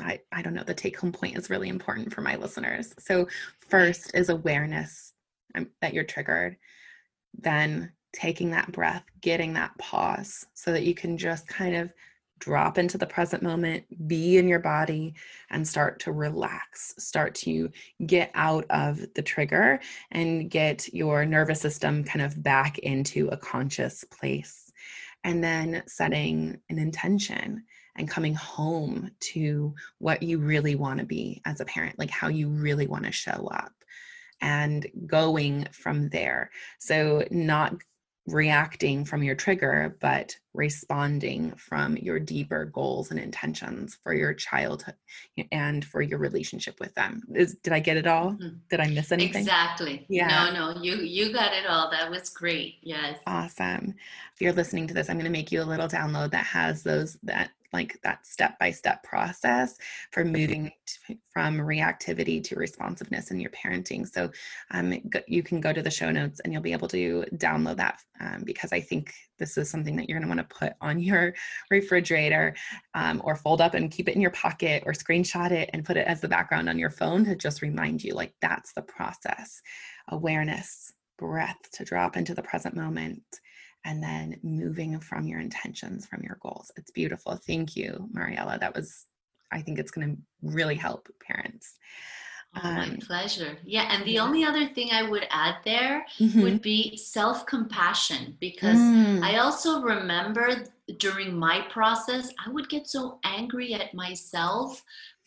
I, 0.01 0.21
I 0.31 0.43
don't 0.43 0.55
know, 0.55 0.63
the 0.63 0.75
take 0.75 0.99
home 0.99 1.13
point 1.13 1.37
is 1.37 1.51
really 1.51 1.69
important 1.69 2.13
for 2.13 2.21
my 2.21 2.37
listeners. 2.37 2.95
So, 2.99 3.29
first 3.69 4.15
is 4.15 4.29
awareness 4.29 5.15
um, 5.55 5.69
that 5.81 5.95
you're 5.95 6.05
triggered, 6.05 6.57
then 7.39 7.93
taking 8.13 8.51
that 8.51 8.73
breath, 8.73 9.05
getting 9.21 9.55
that 9.55 9.77
pause 9.79 10.47
so 10.55 10.73
that 10.73 10.85
you 10.85 10.95
can 10.95 11.17
just 11.17 11.47
kind 11.49 11.75
of 11.75 11.93
drop 12.39 12.77
into 12.77 12.99
the 12.99 13.07
present 13.07 13.43
moment, 13.43 13.85
be 14.07 14.37
in 14.37 14.49
your 14.49 14.59
body, 14.59 15.15
and 15.51 15.67
start 15.67 15.99
to 16.01 16.13
relax, 16.13 16.95
start 16.99 17.35
to 17.35 17.71
get 18.05 18.31
out 18.35 18.67
of 18.71 19.01
the 19.15 19.23
trigger 19.23 19.81
and 20.11 20.51
get 20.51 20.93
your 20.93 21.25
nervous 21.25 21.61
system 21.61 22.05
kind 22.05 22.23
of 22.23 22.43
back 22.43 22.79
into 22.79 23.29
a 23.29 23.37
conscious 23.37 24.05
place. 24.05 24.65
And 25.26 25.42
then 25.42 25.83
setting 25.88 26.56
an 26.71 26.78
intention 26.78 27.64
and 27.97 28.09
coming 28.09 28.33
home 28.37 29.11
to 29.33 29.75
what 29.99 30.23
you 30.23 30.38
really 30.38 30.76
want 30.76 31.00
to 31.00 31.04
be 31.04 31.42
as 31.45 31.61
a 31.61 31.64
parent, 31.64 31.99
like 31.99 32.11
how 32.11 32.28
you 32.28 32.49
really 32.49 32.87
want 32.87 33.06
to 33.06 33.11
show 33.11 33.50
up 33.52 33.73
and 34.40 34.87
going 35.04 35.66
from 35.73 36.11
there. 36.11 36.52
So, 36.78 37.25
not 37.33 37.75
reacting 38.28 39.04
from 39.04 39.25
your 39.25 39.35
trigger, 39.35 39.97
but 40.00 40.37
responding 40.57 41.53
from 41.57 41.97
your 41.97 42.19
deeper 42.19 42.65
goals 42.65 43.11
and 43.11 43.21
intentions 43.21 43.99
for 44.03 44.15
your 44.15 44.35
childhood 44.35 44.95
and 45.53 45.85
for 45.85 46.03
your 46.03 46.19
relationship 46.19 46.81
with 46.81 46.95
them. 46.95 47.23
Is, 47.35 47.57
did 47.63 47.73
I 47.73 47.81
get 47.81 47.97
it 47.97 48.07
all? 48.07 48.33
Mm-hmm. 48.33 48.57
Did 48.71 48.81
I 48.81 48.89
miss 48.89 49.13
anything? 49.13 49.43
Exactly. 49.43 50.07
Yeah. 50.09 50.51
No, 50.51 50.73
no, 50.73 50.83
you 50.83 50.97
you 50.97 51.33
got 51.33 51.53
it 51.53 51.67
all. 51.67 51.91
That 51.91 52.11
was 52.11 52.31
great. 52.31 52.77
Yes. 52.83 53.19
Awesome. 53.27 53.95
If 54.35 54.41
you're 54.41 54.53
listening 54.53 54.87
to 54.89 54.95
this, 54.95 55.09
I'm 55.09 55.17
going 55.17 55.25
to 55.25 55.31
make 55.31 55.53
you 55.53 55.63
a 55.63 55.65
little 55.65 55.89
download 55.89 56.31
that 56.33 56.47
has 56.47 56.83
those 56.83 57.19
that 57.23 57.51
like 57.73 58.01
that 58.03 58.27
step 58.27 58.59
by 58.59 58.71
step 58.71 59.03
process 59.03 59.77
for 60.11 60.25
moving 60.25 60.73
to, 60.87 61.17
from 61.31 61.59
reactivity 61.59 62.43
to 62.43 62.57
responsiveness 62.57 63.31
in 63.31 63.39
your 63.41 63.51
parenting. 63.51 64.09
So 64.09 64.31
um, 64.71 64.95
you 65.27 65.43
can 65.43 65.61
go 65.61 65.73
to 65.73 65.83
the 65.83 65.91
show 65.91 66.11
notes 66.11 66.41
and 66.41 66.53
you'll 66.53 66.63
be 66.63 66.73
able 66.73 66.89
to 66.89 67.25
download 67.35 67.77
that 67.77 68.01
um, 68.21 68.43
because 68.45 68.73
I 68.73 68.81
think 68.81 69.13
this 69.38 69.57
is 69.59 69.71
something 69.71 69.97
that 69.97 70.09
you're 70.09 70.19
going 70.19 70.28
to 70.28 70.37
want 70.37 70.49
to 70.49 70.57
put 70.57 70.73
on 70.81 71.00
your 71.00 71.35
refrigerator 71.71 72.55
um, 72.95 73.21
or 73.25 73.37
fold 73.37 73.61
up 73.61 73.75
and 73.75 73.90
keep 73.90 74.09
it 74.09 74.14
in 74.14 74.21
your 74.21 74.31
pocket 74.31 74.83
or 74.87 74.93
screenshot 74.93 75.50
it 75.50 75.71
and 75.73 75.85
put 75.85 75.97
it 75.97 76.07
as 76.07 76.21
the 76.21 76.28
background 76.28 76.69
on 76.69 76.78
your 76.78 76.90
phone 76.90 77.25
to 77.25 77.37
just 77.37 77.62
remind 77.62 78.02
you 78.02 78.14
like 78.14 78.35
that's 78.40 78.73
the 78.73 78.83
process. 78.83 79.61
Awareness, 80.09 80.93
breath 81.19 81.59
to 81.73 81.85
drop 81.85 82.16
into 82.16 82.35
the 82.35 82.43
present 82.43 82.76
moment 82.76 83.23
and 83.85 84.02
then 84.02 84.38
moving 84.43 84.99
from 84.99 85.26
your 85.26 85.40
intentions, 85.40 86.07
from 86.07 86.23
your 86.23 86.38
goals. 86.43 86.73
It's 86.76 86.90
beautiful. 86.90 87.38
Thank 87.47 87.76
you, 87.76 88.09
Mariela. 88.14 88.59
That 88.59 88.75
was, 88.75 89.07
I 89.52 89.62
think 89.62 89.78
it's 89.78 89.93
going 89.93 90.16
to 90.16 90.23
really 90.43 90.75
help 90.75 91.09
parents. 91.25 91.76
Oh, 92.55 92.62
my 92.62 92.85
um, 92.85 92.97
pleasure. 92.99 93.59
Yeah. 93.65 93.88
And 93.91 94.05
the 94.05 94.12
yeah. 94.12 94.25
only 94.25 94.45
other 94.45 94.67
thing 94.69 94.91
I 94.91 95.09
would 95.09 95.26
add 95.31 95.57
there 95.65 96.07
mm-hmm. 96.19 96.43
would 96.43 96.62
be 96.62 96.97
self 96.97 97.45
compassion 97.47 98.37
because 98.41 98.79
mm. 98.79 99.23
I 99.23 99.38
also 99.38 99.83
remember 99.83 100.65
during 100.99 101.37
my 101.37 101.67
process, 101.71 102.33
I 102.45 102.50
would 102.50 102.69
get 102.69 102.87
so 102.87 103.19
angry 103.25 103.75
at 103.75 103.93
myself 103.93 104.83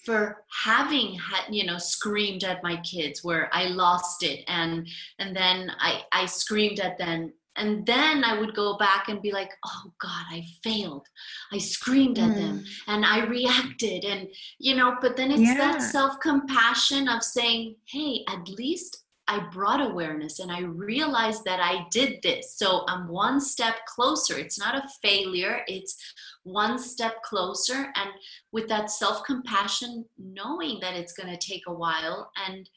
for 0.05 0.43
having 0.63 1.13
had 1.15 1.53
you 1.53 1.65
know 1.65 1.77
screamed 1.77 2.45
at 2.45 2.63
my 2.63 2.77
kids 2.77 3.21
where 3.21 3.49
i 3.51 3.65
lost 3.65 4.23
it 4.23 4.45
and 4.47 4.87
and 5.19 5.35
then 5.35 5.69
i 5.79 6.01
i 6.13 6.25
screamed 6.25 6.79
at 6.79 6.97
them 6.97 7.33
and 7.59 7.85
then 7.85 8.23
I 8.23 8.39
would 8.39 8.55
go 8.55 8.77
back 8.77 9.09
and 9.09 9.21
be 9.21 9.31
like, 9.31 9.51
oh 9.65 9.93
God, 10.01 10.25
I 10.31 10.45
failed. 10.63 11.05
I 11.51 11.57
screamed 11.57 12.17
at 12.17 12.31
mm. 12.31 12.35
them 12.35 12.63
and 12.87 13.05
I 13.05 13.25
reacted. 13.25 14.05
And, 14.05 14.29
you 14.59 14.75
know, 14.75 14.95
but 15.01 15.17
then 15.17 15.29
it's 15.31 15.41
yeah. 15.41 15.55
that 15.55 15.81
self 15.81 16.19
compassion 16.21 17.09
of 17.09 17.21
saying, 17.21 17.75
hey, 17.85 18.23
at 18.29 18.47
least 18.47 19.03
I 19.27 19.47
brought 19.51 19.81
awareness 19.81 20.39
and 20.39 20.51
I 20.51 20.61
realized 20.61 21.43
that 21.45 21.59
I 21.59 21.85
did 21.91 22.21
this. 22.23 22.55
So 22.57 22.83
I'm 22.87 23.07
one 23.07 23.39
step 23.39 23.75
closer. 23.87 24.39
It's 24.39 24.57
not 24.57 24.75
a 24.75 24.89
failure, 25.03 25.61
it's 25.67 25.95
one 26.43 26.79
step 26.79 27.21
closer. 27.23 27.91
And 27.95 28.09
with 28.51 28.67
that 28.69 28.89
self 28.89 29.23
compassion, 29.25 30.05
knowing 30.17 30.79
that 30.79 30.95
it's 30.95 31.13
going 31.13 31.29
to 31.29 31.37
take 31.37 31.63
a 31.67 31.73
while 31.73 32.31
and 32.47 32.67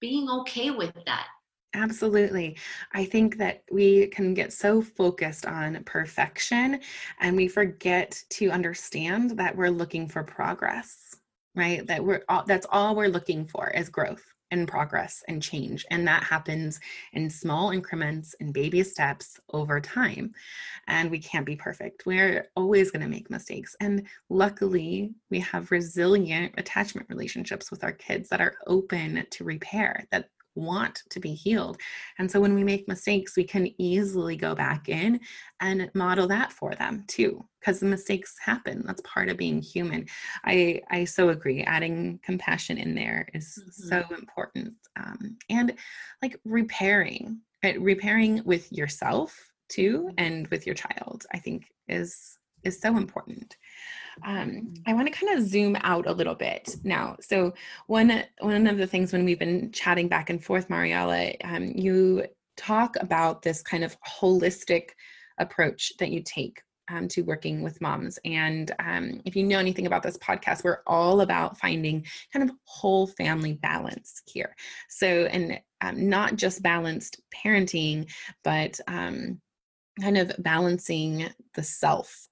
being 0.00 0.28
okay 0.30 0.70
with 0.70 0.94
that 1.06 1.26
Absolutely. 1.74 2.56
I 2.92 3.04
think 3.04 3.36
that 3.38 3.64
we 3.70 4.06
can 4.08 4.32
get 4.32 4.52
so 4.52 4.80
focused 4.80 5.44
on 5.44 5.82
perfection 5.84 6.80
and 7.20 7.36
we 7.36 7.48
forget 7.48 8.22
to 8.30 8.50
understand 8.50 9.32
that 9.32 9.56
we're 9.56 9.70
looking 9.70 10.08
for 10.08 10.22
progress, 10.22 11.16
right? 11.56 11.84
That 11.86 12.04
we're 12.04 12.22
all, 12.28 12.44
that's 12.46 12.66
all 12.70 12.94
we're 12.94 13.08
looking 13.08 13.46
for 13.46 13.70
is 13.70 13.88
growth 13.88 14.22
and 14.52 14.68
progress 14.68 15.24
and 15.26 15.42
change. 15.42 15.84
And 15.90 16.06
that 16.06 16.22
happens 16.22 16.78
in 17.12 17.28
small 17.28 17.70
increments 17.70 18.36
and 18.38 18.54
baby 18.54 18.84
steps 18.84 19.40
over 19.52 19.80
time. 19.80 20.32
And 20.86 21.10
we 21.10 21.18
can't 21.18 21.46
be 21.46 21.56
perfect. 21.56 22.06
We're 22.06 22.46
always 22.54 22.92
going 22.92 23.02
to 23.02 23.08
make 23.08 23.30
mistakes. 23.30 23.74
And 23.80 24.06
luckily, 24.30 25.12
we 25.28 25.40
have 25.40 25.72
resilient 25.72 26.54
attachment 26.56 27.08
relationships 27.08 27.72
with 27.72 27.82
our 27.82 27.92
kids 27.92 28.28
that 28.28 28.40
are 28.40 28.54
open 28.68 29.26
to 29.28 29.44
repair, 29.44 30.06
that 30.12 30.28
want 30.54 31.02
to 31.10 31.20
be 31.20 31.34
healed. 31.34 31.78
And 32.18 32.30
so 32.30 32.40
when 32.40 32.54
we 32.54 32.64
make 32.64 32.88
mistakes, 32.88 33.36
we 33.36 33.44
can 33.44 33.68
easily 33.80 34.36
go 34.36 34.54
back 34.54 34.88
in 34.88 35.20
and 35.60 35.90
model 35.94 36.26
that 36.28 36.52
for 36.52 36.74
them 36.74 37.04
too, 37.08 37.44
because 37.60 37.80
the 37.80 37.86
mistakes 37.86 38.34
happen. 38.40 38.82
That's 38.86 39.02
part 39.02 39.28
of 39.28 39.36
being 39.36 39.60
human. 39.60 40.06
I, 40.44 40.80
I 40.90 41.04
so 41.04 41.30
agree. 41.30 41.62
Adding 41.62 42.20
compassion 42.22 42.78
in 42.78 42.94
there 42.94 43.28
is 43.34 43.58
mm-hmm. 43.60 43.88
so 43.88 44.14
important. 44.14 44.74
Um, 44.96 45.36
and 45.50 45.74
like 46.22 46.38
repairing, 46.44 47.40
right? 47.62 47.80
repairing 47.80 48.42
with 48.44 48.72
yourself 48.72 49.36
too, 49.68 50.08
mm-hmm. 50.08 50.14
and 50.18 50.46
with 50.48 50.66
your 50.66 50.74
child, 50.74 51.24
I 51.32 51.38
think 51.38 51.66
is 51.88 52.38
is 52.64 52.80
so 52.80 52.96
important. 52.96 53.56
Um, 54.24 54.50
mm. 54.50 54.82
I 54.86 54.94
want 54.94 55.06
to 55.06 55.18
kind 55.18 55.38
of 55.38 55.46
zoom 55.46 55.76
out 55.80 56.06
a 56.06 56.12
little 56.12 56.34
bit 56.34 56.76
now. 56.84 57.16
So 57.20 57.52
one 57.86 58.24
one 58.40 58.66
of 58.66 58.78
the 58.78 58.86
things 58.86 59.12
when 59.12 59.24
we've 59.24 59.38
been 59.38 59.72
chatting 59.72 60.08
back 60.08 60.30
and 60.30 60.42
forth, 60.42 60.68
Mariela, 60.68 61.36
um, 61.44 61.64
you 61.74 62.26
talk 62.56 62.96
about 63.00 63.42
this 63.42 63.62
kind 63.62 63.82
of 63.84 63.96
holistic 64.02 64.90
approach 65.38 65.92
that 65.98 66.10
you 66.10 66.22
take 66.22 66.62
um, 66.88 67.08
to 67.08 67.22
working 67.22 67.62
with 67.62 67.80
moms. 67.80 68.18
And 68.24 68.70
um, 68.78 69.20
if 69.24 69.34
you 69.34 69.42
know 69.42 69.58
anything 69.58 69.86
about 69.86 70.02
this 70.02 70.18
podcast, 70.18 70.64
we're 70.64 70.82
all 70.86 71.22
about 71.22 71.58
finding 71.58 72.04
kind 72.32 72.48
of 72.48 72.54
whole 72.64 73.06
family 73.06 73.54
balance 73.54 74.22
here. 74.26 74.54
So, 74.88 75.06
and 75.06 75.60
um, 75.80 76.08
not 76.08 76.36
just 76.36 76.62
balanced 76.62 77.20
parenting, 77.34 78.10
but 78.42 78.78
um, 78.86 79.40
kind 80.00 80.18
of 80.18 80.32
balancing 80.40 81.28
the 81.54 81.62
self 81.62 82.28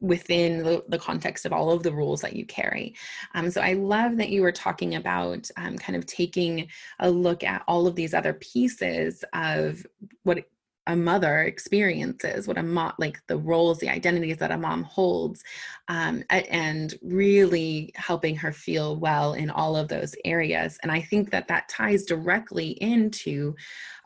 within 0.00 0.62
the, 0.62 0.84
the, 0.88 0.98
context 0.98 1.44
of 1.44 1.52
all 1.52 1.70
of 1.70 1.82
the 1.82 1.92
rules 1.92 2.20
that 2.20 2.34
you 2.34 2.46
carry. 2.46 2.94
Um, 3.34 3.50
so 3.50 3.60
I 3.60 3.74
love 3.74 4.16
that 4.16 4.30
you 4.30 4.42
were 4.42 4.52
talking 4.52 4.94
about 4.94 5.48
um, 5.56 5.76
kind 5.76 5.96
of 5.96 6.06
taking 6.06 6.68
a 6.98 7.10
look 7.10 7.44
at 7.44 7.62
all 7.68 7.86
of 7.86 7.94
these 7.94 8.14
other 8.14 8.34
pieces 8.34 9.24
of 9.32 9.84
what 10.22 10.44
a 10.86 10.94
mother 10.94 11.42
experiences 11.42 12.46
what 12.46 12.58
a 12.58 12.62
mom 12.62 12.92
like 12.98 13.20
the 13.26 13.36
roles 13.36 13.78
the 13.78 13.88
identities 13.88 14.36
that 14.36 14.50
a 14.50 14.58
mom 14.58 14.82
holds 14.82 15.42
um, 15.88 16.22
and 16.30 16.94
really 17.02 17.90
helping 17.94 18.36
her 18.36 18.52
feel 18.52 18.96
well 18.96 19.34
in 19.34 19.50
all 19.50 19.76
of 19.76 19.88
those 19.88 20.14
areas. 20.24 20.78
And 20.82 20.92
i 20.92 21.00
think 21.00 21.30
that 21.30 21.48
that 21.48 21.68
ties 21.68 22.04
directly 22.04 22.70
into 22.82 23.54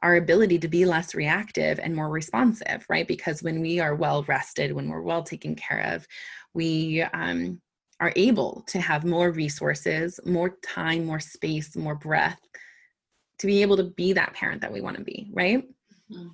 our 0.02 0.16
ability 0.16 0.58
to 0.60 0.68
be 0.68 0.84
less 0.84 1.14
reactive 1.14 1.80
and 1.80 1.94
more 1.94 2.08
responsive 2.08 2.84
right? 2.88 3.08
Because 3.08 3.42
when 3.42 3.60
we 3.60 3.80
are 3.80 3.94
well 3.94 4.22
rested 4.24 4.72
when 4.72 4.88
we're 4.88 5.02
well 5.02 5.22
taken 5.22 5.54
care 5.54 5.80
of 5.92 6.06
we 6.54 7.02
um, 7.02 7.60
are 8.00 8.12
able 8.14 8.64
to 8.68 8.80
have 8.80 9.04
more 9.04 9.32
resources 9.32 10.20
more 10.24 10.56
time 10.62 11.04
more 11.04 11.20
space 11.20 11.74
more 11.76 11.96
breath 11.96 12.40
to 13.38 13.46
be 13.46 13.62
able 13.62 13.76
to 13.76 13.84
be 13.84 14.12
that 14.12 14.34
parent 14.34 14.60
that 14.60 14.72
we 14.72 14.80
want 14.80 14.96
to 14.96 15.02
be 15.02 15.30
right? 15.32 15.64
Mm-hmm. 16.10 16.28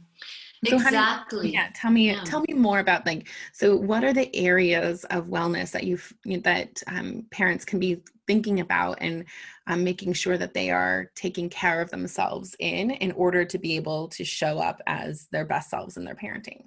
So 0.66 0.76
exactly. 0.76 1.52
Yeah. 1.52 1.68
Tell 1.74 1.90
me. 1.90 2.10
Yeah. 2.10 2.22
Tell 2.24 2.40
me 2.48 2.54
more 2.54 2.78
about 2.78 3.06
like. 3.06 3.28
So, 3.52 3.76
what 3.76 4.04
are 4.04 4.12
the 4.12 4.34
areas 4.34 5.04
of 5.04 5.26
wellness 5.26 5.70
that 5.72 5.84
you 5.84 5.98
that 6.42 6.82
um, 6.86 7.26
parents 7.30 7.64
can 7.64 7.78
be 7.78 8.02
thinking 8.26 8.60
about 8.60 8.98
and 9.00 9.24
um, 9.66 9.84
making 9.84 10.12
sure 10.12 10.38
that 10.38 10.54
they 10.54 10.70
are 10.70 11.10
taking 11.14 11.48
care 11.48 11.80
of 11.80 11.90
themselves 11.90 12.56
in 12.58 12.90
in 12.90 13.12
order 13.12 13.44
to 13.44 13.58
be 13.58 13.76
able 13.76 14.08
to 14.08 14.24
show 14.24 14.58
up 14.58 14.80
as 14.86 15.28
their 15.30 15.44
best 15.44 15.70
selves 15.70 15.96
in 15.96 16.04
their 16.04 16.14
parenting. 16.14 16.64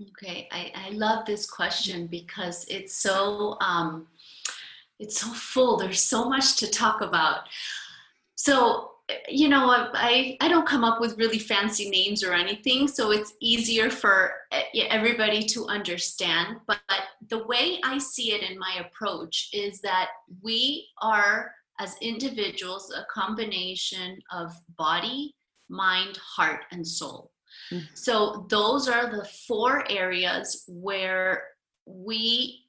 Okay, 0.00 0.48
I, 0.50 0.72
I 0.74 0.90
love 0.90 1.26
this 1.26 1.48
question 1.48 2.06
because 2.06 2.64
it's 2.68 2.94
so 2.94 3.56
um, 3.60 4.08
it's 4.98 5.20
so 5.20 5.28
full. 5.28 5.76
There's 5.76 6.02
so 6.02 6.28
much 6.28 6.56
to 6.56 6.70
talk 6.70 7.00
about. 7.00 7.40
So 8.36 8.91
you 9.28 9.48
know 9.48 9.68
I, 9.94 10.36
I 10.40 10.48
don't 10.48 10.66
come 10.66 10.84
up 10.84 11.00
with 11.00 11.18
really 11.18 11.38
fancy 11.38 11.90
names 11.90 12.22
or 12.22 12.32
anything 12.32 12.86
so 12.86 13.10
it's 13.10 13.34
easier 13.40 13.90
for 13.90 14.32
everybody 14.74 15.42
to 15.46 15.66
understand. 15.66 16.58
But 16.66 16.80
the 17.28 17.44
way 17.46 17.80
i 17.84 17.98
see 17.98 18.32
it 18.32 18.48
in 18.48 18.58
my 18.58 18.80
approach 18.80 19.50
is 19.52 19.80
that 19.80 20.08
we 20.42 20.88
are 21.00 21.52
as 21.78 21.96
individuals 22.00 22.92
a 22.96 23.04
combination 23.12 24.18
of 24.32 24.52
body 24.76 25.34
mind 25.68 26.16
heart 26.16 26.64
and 26.70 26.86
soul. 26.86 27.30
Mm-hmm. 27.70 27.84
so 27.94 28.46
those 28.48 28.88
are 28.88 29.10
the 29.10 29.26
four 29.46 29.84
areas 29.90 30.64
where 30.68 31.44
we 31.86 32.62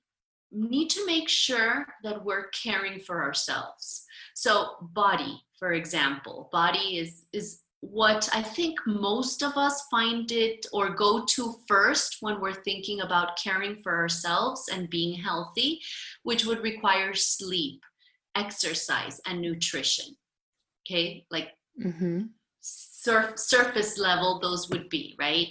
need 0.52 0.90
to 0.90 1.06
make 1.06 1.30
sure 1.30 1.86
that 2.04 2.24
we're 2.24 2.48
caring 2.50 3.00
for 3.00 3.24
ourselves. 3.24 4.06
So 4.36 4.76
body 4.82 5.42
for 5.64 5.72
example 5.72 6.50
body 6.52 6.98
is 6.98 7.24
is 7.32 7.62
what 7.80 8.28
i 8.34 8.42
think 8.42 8.78
most 8.86 9.42
of 9.42 9.56
us 9.56 9.88
find 9.90 10.30
it 10.30 10.66
or 10.74 10.90
go 10.90 11.24
to 11.24 11.56
first 11.70 12.18
when 12.20 12.42
we're 12.42 12.64
thinking 12.66 13.00
about 13.00 13.38
caring 13.42 13.78
for 13.82 13.96
ourselves 13.96 14.68
and 14.74 14.90
being 14.90 15.14
healthy 15.18 15.80
which 16.24 16.46
would 16.46 16.62
require 16.62 17.14
sleep 17.14 17.82
exercise 18.36 19.22
and 19.26 19.40
nutrition 19.40 20.08
okay 20.86 21.26
like 21.32 21.52
mm-hmm. 21.82 22.24
surf, 22.60 23.40
surface 23.40 23.98
level 23.98 24.42
those 24.42 24.70
would 24.70 24.90
be 24.90 25.16
right 25.18 25.48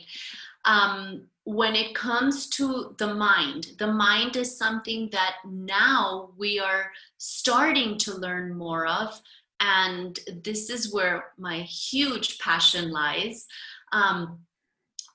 um, 0.67 1.27
when 1.45 1.75
it 1.75 1.93
comes 1.93 2.47
to 2.51 2.95
the 2.99 3.15
mind, 3.15 3.73
the 3.81 3.93
mind 3.93 4.37
is 4.37 4.57
something 4.57 5.09
that 5.11 5.39
now 5.45 6.31
we 6.37 6.61
are 6.61 6.93
starting 7.19 7.99
to 7.99 8.15
learn 8.15 8.57
more 8.57 8.87
of 8.87 9.21
and 9.63 10.19
this 10.43 10.69
is 10.69 10.93
where 10.93 11.27
my 11.39 11.61
huge 11.61 12.39
passion 12.41 12.91
lies 12.91 13.47
um, 13.93 14.39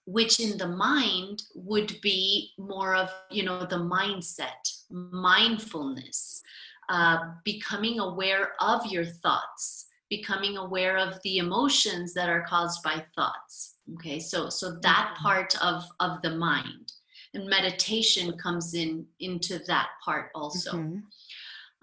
which 0.06 0.40
in 0.40 0.58
the 0.58 0.68
mind 0.68 1.44
would 1.54 2.00
be 2.02 2.52
more 2.58 2.96
of 2.96 3.10
you 3.30 3.44
know 3.44 3.66
the 3.66 3.76
mindset 3.76 4.64
mindfulness 4.90 6.42
uh, 6.90 7.18
becoming 7.44 8.00
aware 8.00 8.54
of 8.62 8.86
your 8.88 9.06
thoughts 9.06 9.88
becoming 10.10 10.56
aware 10.56 10.98
of 10.98 11.22
the 11.24 11.38
emotions 11.38 12.14
that 12.14 12.30
are 12.30 12.46
caused 12.48 12.82
by 12.82 13.04
thoughts 13.16 13.76
okay 13.96 14.20
so 14.20 14.50
so 14.50 14.78
that 14.82 15.12
mm-hmm. 15.14 15.24
part 15.24 15.62
of 15.62 15.84
of 16.00 16.22
the 16.22 16.36
mind 16.38 16.94
and 17.34 17.46
meditation 17.46 18.38
comes 18.38 18.74
in 18.74 19.06
into 19.20 19.60
that 19.68 19.90
part 20.04 20.32
also 20.34 20.72
mm-hmm. 20.72 21.00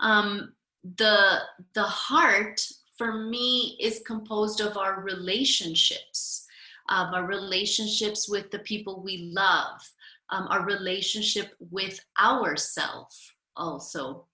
um, 0.07 0.55
the 0.97 1.39
the 1.75 1.83
heart 1.83 2.61
for 2.97 3.13
me 3.13 3.77
is 3.81 4.03
composed 4.07 4.61
of 4.61 4.77
our 4.77 5.01
relationships 5.01 6.47
of 6.91 7.15
our 7.15 7.27
relationships 7.27 8.29
with 8.29 8.51
the 8.51 8.59
people 8.61 9.03
we 9.03 9.33
love 9.35 9.81
um, 10.31 10.47
our 10.51 10.65
relationship 10.65 11.55
with 11.71 11.99
ourself 12.21 13.35
also 13.57 14.27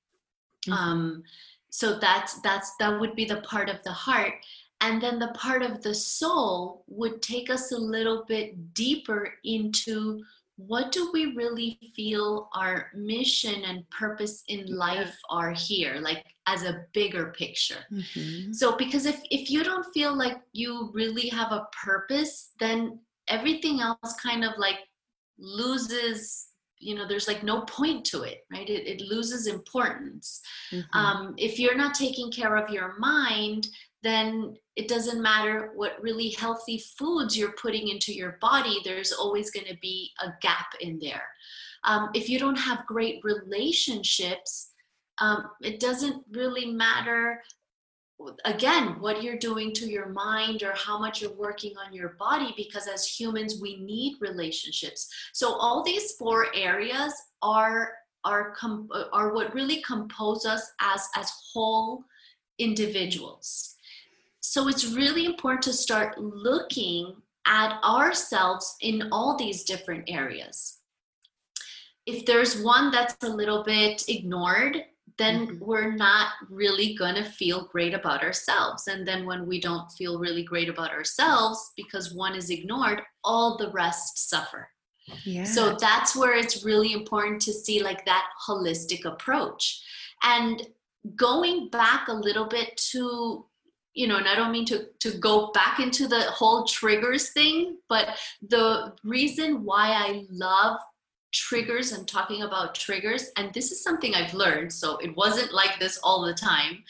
mm-hmm. 0.66 0.72
um, 0.72 1.22
so 1.70 1.98
that's 1.98 2.40
that's 2.40 2.74
that 2.80 2.98
would 2.98 3.14
be 3.14 3.24
the 3.24 3.40
part 3.42 3.68
of 3.68 3.80
the 3.84 3.92
heart 3.92 4.34
and 4.80 5.00
then 5.00 5.18
the 5.18 5.28
part 5.28 5.62
of 5.62 5.82
the 5.82 5.94
soul 5.94 6.84
would 6.88 7.22
take 7.22 7.50
us 7.50 7.70
a 7.70 7.78
little 7.78 8.24
bit 8.26 8.74
deeper 8.74 9.34
into 9.44 10.22
what 10.66 10.92
do 10.92 11.10
we 11.12 11.34
really 11.34 11.78
feel 11.94 12.48
our 12.54 12.88
mission 12.94 13.64
and 13.64 13.88
purpose 13.90 14.42
in 14.48 14.66
life 14.66 15.16
are 15.28 15.52
here 15.52 15.96
like 16.00 16.24
as 16.46 16.64
a 16.64 16.84
bigger 16.92 17.32
picture 17.36 17.84
mm-hmm. 17.92 18.52
so 18.52 18.76
because 18.76 19.06
if 19.06 19.20
if 19.30 19.50
you 19.50 19.62
don't 19.64 19.86
feel 19.94 20.16
like 20.16 20.38
you 20.52 20.90
really 20.92 21.28
have 21.28 21.52
a 21.52 21.66
purpose 21.84 22.50
then 22.58 22.98
everything 23.28 23.80
else 23.80 24.14
kind 24.22 24.44
of 24.44 24.52
like 24.58 24.78
loses 25.38 26.48
you 26.78 26.94
know 26.94 27.06
there's 27.06 27.28
like 27.28 27.42
no 27.42 27.62
point 27.62 28.04
to 28.04 28.22
it 28.22 28.38
right 28.50 28.68
it, 28.68 28.86
it 28.86 29.00
loses 29.00 29.46
importance 29.46 30.40
mm-hmm. 30.72 30.98
um, 30.98 31.34
if 31.36 31.58
you're 31.58 31.76
not 31.76 31.94
taking 31.94 32.30
care 32.30 32.56
of 32.56 32.70
your 32.70 32.98
mind 32.98 33.68
then 34.02 34.56
it 34.76 34.88
doesn't 34.88 35.22
matter 35.22 35.72
what 35.74 36.00
really 36.00 36.30
healthy 36.30 36.82
foods 36.98 37.36
you're 37.36 37.52
putting 37.52 37.88
into 37.88 38.12
your 38.12 38.38
body, 38.40 38.80
there's 38.84 39.12
always 39.12 39.50
going 39.50 39.66
to 39.66 39.76
be 39.82 40.10
a 40.22 40.28
gap 40.40 40.68
in 40.80 40.98
there. 41.00 41.24
Um, 41.84 42.10
if 42.14 42.28
you 42.28 42.38
don't 42.38 42.58
have 42.58 42.86
great 42.86 43.20
relationships, 43.22 44.70
um, 45.18 45.50
it 45.62 45.80
doesn't 45.80 46.24
really 46.32 46.66
matter 46.66 47.42
again 48.44 49.00
what 49.00 49.22
you're 49.22 49.38
doing 49.38 49.72
to 49.72 49.88
your 49.88 50.10
mind 50.10 50.62
or 50.62 50.72
how 50.74 50.98
much 50.98 51.22
you're 51.22 51.32
working 51.32 51.72
on 51.78 51.92
your 51.92 52.10
body 52.18 52.52
because 52.56 52.86
as 52.86 53.06
humans 53.06 53.60
we 53.62 53.82
need 53.82 54.16
relationships 54.20 55.08
so 55.32 55.54
all 55.54 55.82
these 55.82 56.12
four 56.12 56.54
areas 56.54 57.14
are 57.40 57.92
are 58.24 58.50
com- 58.52 58.88
are 59.12 59.32
what 59.32 59.54
really 59.54 59.80
compose 59.82 60.44
us 60.44 60.70
as 60.80 61.08
as 61.16 61.32
whole 61.52 62.04
individuals 62.58 63.76
so 64.40 64.68
it's 64.68 64.92
really 64.92 65.26
important 65.26 65.62
to 65.62 65.72
start 65.72 66.18
looking 66.18 67.14
at 67.46 67.82
ourselves 67.82 68.76
in 68.80 69.08
all 69.12 69.36
these 69.36 69.64
different 69.64 70.04
areas. 70.08 70.78
If 72.06 72.26
there's 72.26 72.62
one 72.62 72.90
that's 72.90 73.16
a 73.22 73.28
little 73.28 73.62
bit 73.62 74.04
ignored, 74.08 74.84
then 75.18 75.46
mm-hmm. 75.46 75.64
we're 75.64 75.92
not 75.92 76.32
really 76.48 76.94
going 76.94 77.14
to 77.14 77.24
feel 77.24 77.68
great 77.70 77.92
about 77.92 78.22
ourselves. 78.22 78.88
And 78.88 79.06
then 79.06 79.26
when 79.26 79.46
we 79.46 79.60
don't 79.60 79.90
feel 79.92 80.18
really 80.18 80.42
great 80.42 80.68
about 80.68 80.90
ourselves 80.90 81.72
because 81.76 82.14
one 82.14 82.34
is 82.34 82.50
ignored, 82.50 83.02
all 83.22 83.58
the 83.58 83.70
rest 83.70 84.30
suffer. 84.30 84.68
Yeah. 85.24 85.44
So 85.44 85.76
that's 85.78 86.16
where 86.16 86.36
it's 86.36 86.64
really 86.64 86.92
important 86.92 87.42
to 87.42 87.52
see 87.52 87.82
like 87.82 88.04
that 88.06 88.26
holistic 88.48 89.04
approach. 89.04 89.82
And 90.22 90.66
going 91.16 91.68
back 91.70 92.08
a 92.08 92.14
little 92.14 92.46
bit 92.46 92.76
to 92.92 93.46
you 93.94 94.06
know 94.06 94.16
and 94.16 94.28
i 94.28 94.34
don't 94.34 94.52
mean 94.52 94.64
to 94.64 94.86
to 94.98 95.12
go 95.18 95.50
back 95.52 95.80
into 95.80 96.06
the 96.06 96.20
whole 96.22 96.64
triggers 96.64 97.30
thing 97.30 97.76
but 97.88 98.18
the 98.48 98.92
reason 99.04 99.64
why 99.64 99.90
i 99.90 100.24
love 100.30 100.78
triggers 101.32 101.92
and 101.92 102.08
talking 102.08 102.42
about 102.42 102.74
triggers 102.74 103.30
and 103.36 103.52
this 103.54 103.70
is 103.70 103.82
something 103.82 104.14
i've 104.14 104.34
learned 104.34 104.72
so 104.72 104.96
it 104.98 105.16
wasn't 105.16 105.52
like 105.52 105.78
this 105.78 105.98
all 106.02 106.24
the 106.24 106.34
time 106.34 106.82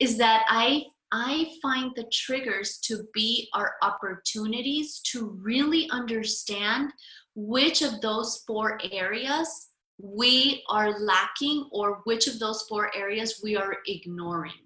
is 0.00 0.16
that 0.18 0.44
i 0.48 0.82
i 1.12 1.46
find 1.62 1.92
the 1.94 2.08
triggers 2.12 2.78
to 2.78 3.04
be 3.14 3.48
our 3.54 3.74
opportunities 3.82 5.00
to 5.00 5.38
really 5.42 5.88
understand 5.90 6.90
which 7.34 7.82
of 7.82 8.00
those 8.00 8.42
four 8.46 8.80
areas 8.92 9.68
we 9.98 10.62
are 10.68 10.98
lacking 10.98 11.68
or 11.72 12.00
which 12.04 12.26
of 12.26 12.38
those 12.38 12.62
four 12.68 12.94
areas 12.94 13.40
we 13.42 13.56
are 13.56 13.76
ignoring 13.86 14.65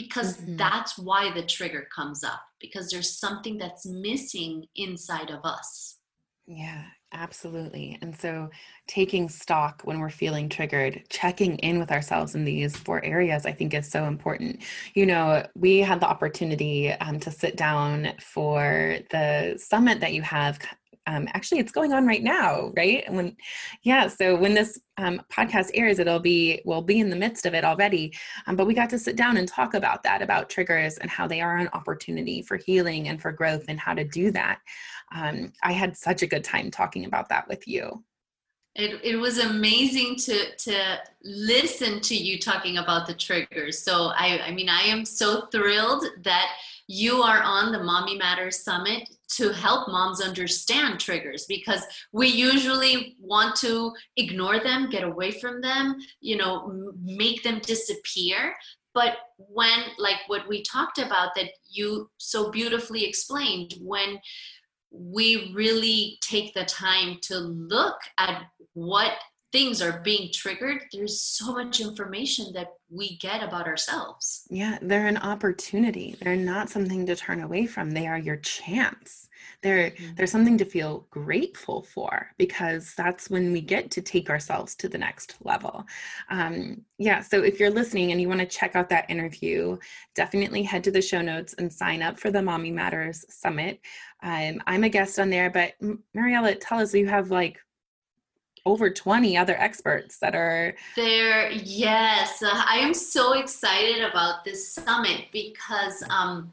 because 0.00 0.38
mm-hmm. 0.38 0.56
that's 0.56 0.98
why 0.98 1.30
the 1.32 1.42
trigger 1.42 1.86
comes 1.94 2.24
up 2.24 2.40
because 2.60 2.88
there's 2.90 3.18
something 3.18 3.58
that's 3.58 3.86
missing 3.86 4.66
inside 4.74 5.30
of 5.30 5.40
us. 5.44 5.98
Yeah 6.46 6.84
absolutely. 7.12 7.98
And 8.02 8.16
so 8.16 8.50
taking 8.86 9.28
stock 9.28 9.82
when 9.84 9.98
we're 9.98 10.10
feeling 10.10 10.48
triggered 10.48 11.02
checking 11.08 11.56
in 11.58 11.78
with 11.78 11.90
ourselves 11.90 12.34
in 12.34 12.44
these 12.44 12.76
four 12.76 13.04
areas 13.04 13.46
i 13.46 13.52
think 13.52 13.74
is 13.74 13.88
so 13.88 14.04
important. 14.04 14.62
You 14.94 15.06
know 15.06 15.46
we 15.54 15.78
had 15.78 16.00
the 16.00 16.08
opportunity 16.08 16.92
um, 16.92 17.18
to 17.20 17.30
sit 17.30 17.56
down 17.56 18.12
for 18.20 18.98
the 19.10 19.58
summit 19.58 20.00
that 20.00 20.14
you 20.14 20.22
have 20.22 20.58
um, 21.06 21.28
actually 21.34 21.58
it's 21.58 21.72
going 21.72 21.92
on 21.92 22.06
right 22.06 22.22
now 22.22 22.72
right? 22.76 23.04
When 23.12 23.36
yeah 23.82 24.08
so 24.08 24.36
when 24.36 24.54
this 24.54 24.78
um, 24.98 25.20
podcast 25.32 25.70
airs 25.74 25.98
it'll 25.98 26.20
be 26.20 26.60
we'll 26.64 26.82
be 26.82 27.00
in 27.00 27.10
the 27.10 27.16
midst 27.16 27.46
of 27.46 27.54
it 27.54 27.64
already. 27.64 28.12
Um, 28.46 28.56
but 28.56 28.66
we 28.66 28.74
got 28.74 28.90
to 28.90 28.98
sit 28.98 29.16
down 29.16 29.36
and 29.36 29.48
talk 29.48 29.74
about 29.74 30.02
that 30.02 30.22
about 30.22 30.50
triggers 30.50 30.98
and 30.98 31.10
how 31.10 31.26
they 31.26 31.40
are 31.40 31.56
an 31.56 31.68
opportunity 31.72 32.42
for 32.42 32.56
healing 32.56 33.08
and 33.08 33.20
for 33.20 33.32
growth 33.32 33.64
and 33.68 33.80
how 33.80 33.94
to 33.94 34.04
do 34.04 34.30
that. 34.32 34.58
Um, 35.14 35.52
i 35.62 35.72
had 35.72 35.96
such 35.96 36.22
a 36.22 36.26
good 36.26 36.44
time 36.44 36.70
talking 36.70 37.04
about 37.04 37.28
that 37.30 37.48
with 37.48 37.66
you 37.66 38.04
it, 38.74 39.00
it 39.02 39.16
was 39.16 39.38
amazing 39.38 40.16
to 40.16 40.56
to 40.56 40.98
listen 41.24 42.00
to 42.00 42.14
you 42.14 42.38
talking 42.38 42.78
about 42.78 43.06
the 43.06 43.14
triggers 43.14 43.82
so 43.82 44.12
i 44.16 44.40
i 44.46 44.50
mean 44.52 44.68
i 44.68 44.82
am 44.82 45.04
so 45.04 45.46
thrilled 45.46 46.04
that 46.22 46.52
you 46.92 47.22
are 47.22 47.40
on 47.40 47.70
the 47.70 47.78
Mommy 47.78 48.18
Matters 48.18 48.64
Summit 48.64 49.08
to 49.36 49.52
help 49.52 49.86
moms 49.86 50.20
understand 50.20 50.98
triggers 50.98 51.46
because 51.46 51.84
we 52.10 52.26
usually 52.26 53.14
want 53.20 53.54
to 53.58 53.92
ignore 54.16 54.58
them, 54.58 54.90
get 54.90 55.04
away 55.04 55.30
from 55.30 55.60
them, 55.60 55.94
you 56.20 56.36
know, 56.36 56.92
make 57.00 57.44
them 57.44 57.60
disappear. 57.60 58.56
But 58.92 59.18
when, 59.36 59.78
like 59.98 60.16
what 60.26 60.48
we 60.48 60.64
talked 60.64 60.98
about, 60.98 61.30
that 61.36 61.50
you 61.70 62.10
so 62.16 62.50
beautifully 62.50 63.04
explained, 63.04 63.74
when 63.80 64.18
we 64.90 65.52
really 65.54 66.18
take 66.20 66.54
the 66.54 66.64
time 66.64 67.18
to 67.22 67.38
look 67.38 67.96
at 68.18 68.42
what 68.74 69.12
things 69.52 69.82
are 69.82 70.00
being 70.00 70.30
triggered, 70.32 70.84
there's 70.92 71.20
so 71.20 71.52
much 71.52 71.80
information 71.80 72.52
that 72.54 72.68
we 72.88 73.16
get 73.18 73.42
about 73.42 73.66
ourselves. 73.66 74.46
Yeah, 74.48 74.78
they're 74.80 75.06
an 75.06 75.16
opportunity. 75.16 76.16
They're 76.20 76.36
not 76.36 76.70
something 76.70 77.06
to 77.06 77.16
turn 77.16 77.40
away 77.40 77.66
from. 77.66 77.90
They 77.90 78.06
are 78.06 78.18
your 78.18 78.36
chance. 78.36 79.28
They're 79.62 79.90
mm-hmm. 79.90 80.24
something 80.24 80.56
to 80.58 80.64
feel 80.64 81.06
grateful 81.10 81.82
for 81.82 82.28
because 82.38 82.94
that's 82.96 83.28
when 83.28 83.52
we 83.52 83.60
get 83.60 83.90
to 83.92 84.00
take 84.00 84.30
ourselves 84.30 84.74
to 84.76 84.88
the 84.88 84.98
next 84.98 85.36
level. 85.44 85.84
Um, 86.30 86.82
yeah, 86.98 87.20
so 87.20 87.42
if 87.42 87.60
you're 87.60 87.70
listening 87.70 88.12
and 88.12 88.20
you 88.20 88.28
want 88.28 88.40
to 88.40 88.46
check 88.46 88.74
out 88.74 88.88
that 88.88 89.10
interview, 89.10 89.76
definitely 90.14 90.62
head 90.62 90.84
to 90.84 90.90
the 90.90 91.02
show 91.02 91.20
notes 91.20 91.54
and 91.58 91.72
sign 91.72 92.02
up 92.02 92.18
for 92.18 92.30
the 92.30 92.42
Mommy 92.42 92.70
Matters 92.70 93.24
Summit. 93.28 93.80
Um, 94.22 94.62
I'm 94.66 94.84
a 94.84 94.88
guest 94.88 95.18
on 95.18 95.30
there, 95.30 95.50
but 95.50 95.74
Mariela, 96.16 96.56
tell 96.60 96.78
us 96.78 96.94
you 96.94 97.08
have 97.08 97.30
like 97.30 97.58
over 98.66 98.90
20 98.90 99.36
other 99.38 99.56
experts 99.58 100.18
that 100.18 100.34
are 100.34 100.74
there 100.94 101.50
yes 101.50 102.42
uh, 102.42 102.62
i 102.68 102.76
am 102.76 102.92
so 102.92 103.32
excited 103.32 104.02
about 104.02 104.44
this 104.44 104.74
summit 104.74 105.24
because 105.32 106.04
um, 106.10 106.52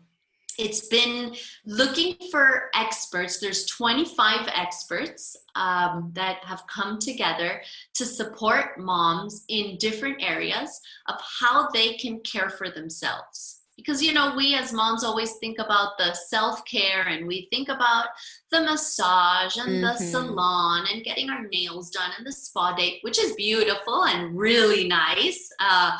it's 0.57 0.87
been 0.87 1.35
looking 1.65 2.15
for 2.31 2.69
experts 2.73 3.39
there's 3.39 3.65
25 3.65 4.49
experts 4.53 5.35
um, 5.55 6.11
that 6.13 6.43
have 6.43 6.63
come 6.67 6.99
together 6.99 7.61
to 7.93 8.05
support 8.05 8.79
moms 8.79 9.43
in 9.49 9.77
different 9.77 10.21
areas 10.21 10.79
of 11.07 11.15
how 11.39 11.69
they 11.73 11.93
can 11.95 12.19
care 12.21 12.49
for 12.49 12.69
themselves 12.69 13.61
because 13.77 14.01
you 14.01 14.11
know 14.11 14.33
we 14.35 14.55
as 14.55 14.73
moms 14.73 15.03
always 15.03 15.33
think 15.33 15.59
about 15.59 15.97
the 15.97 16.13
self-care 16.13 17.07
and 17.07 17.27
we 17.27 17.47
think 17.51 17.69
about 17.69 18.07
the 18.51 18.61
massage 18.61 19.55
and 19.57 19.69
mm-hmm. 19.69 19.81
the 19.81 19.97
salon 19.97 20.85
and 20.91 21.05
getting 21.05 21.29
our 21.29 21.47
nails 21.47 21.89
done 21.91 22.11
and 22.17 22.25
the 22.25 22.31
spa 22.31 22.75
date 22.75 22.97
which 23.01 23.19
is 23.19 23.33
beautiful 23.35 24.05
and 24.05 24.35
really 24.35 24.87
nice 24.87 25.49
uh, 25.59 25.91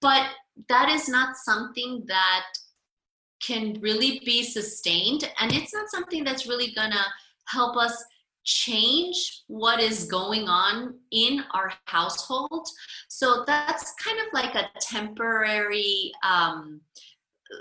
but 0.00 0.26
that 0.68 0.88
is 0.88 1.08
not 1.08 1.36
something 1.36 2.04
that 2.06 2.44
can 3.40 3.78
really 3.80 4.20
be 4.24 4.42
sustained 4.42 5.30
and 5.40 5.52
it's 5.52 5.74
not 5.74 5.88
something 5.90 6.24
that's 6.24 6.46
really 6.46 6.72
gonna 6.72 7.04
help 7.46 7.76
us 7.76 8.04
change 8.44 9.42
what 9.48 9.80
is 9.80 10.04
going 10.04 10.48
on 10.48 10.94
in 11.10 11.44
our 11.52 11.72
household 11.84 12.66
so 13.08 13.44
that's 13.46 13.94
kind 14.02 14.18
of 14.18 14.26
like 14.32 14.54
a 14.54 14.68
temporary 14.80 16.10
um, 16.26 16.80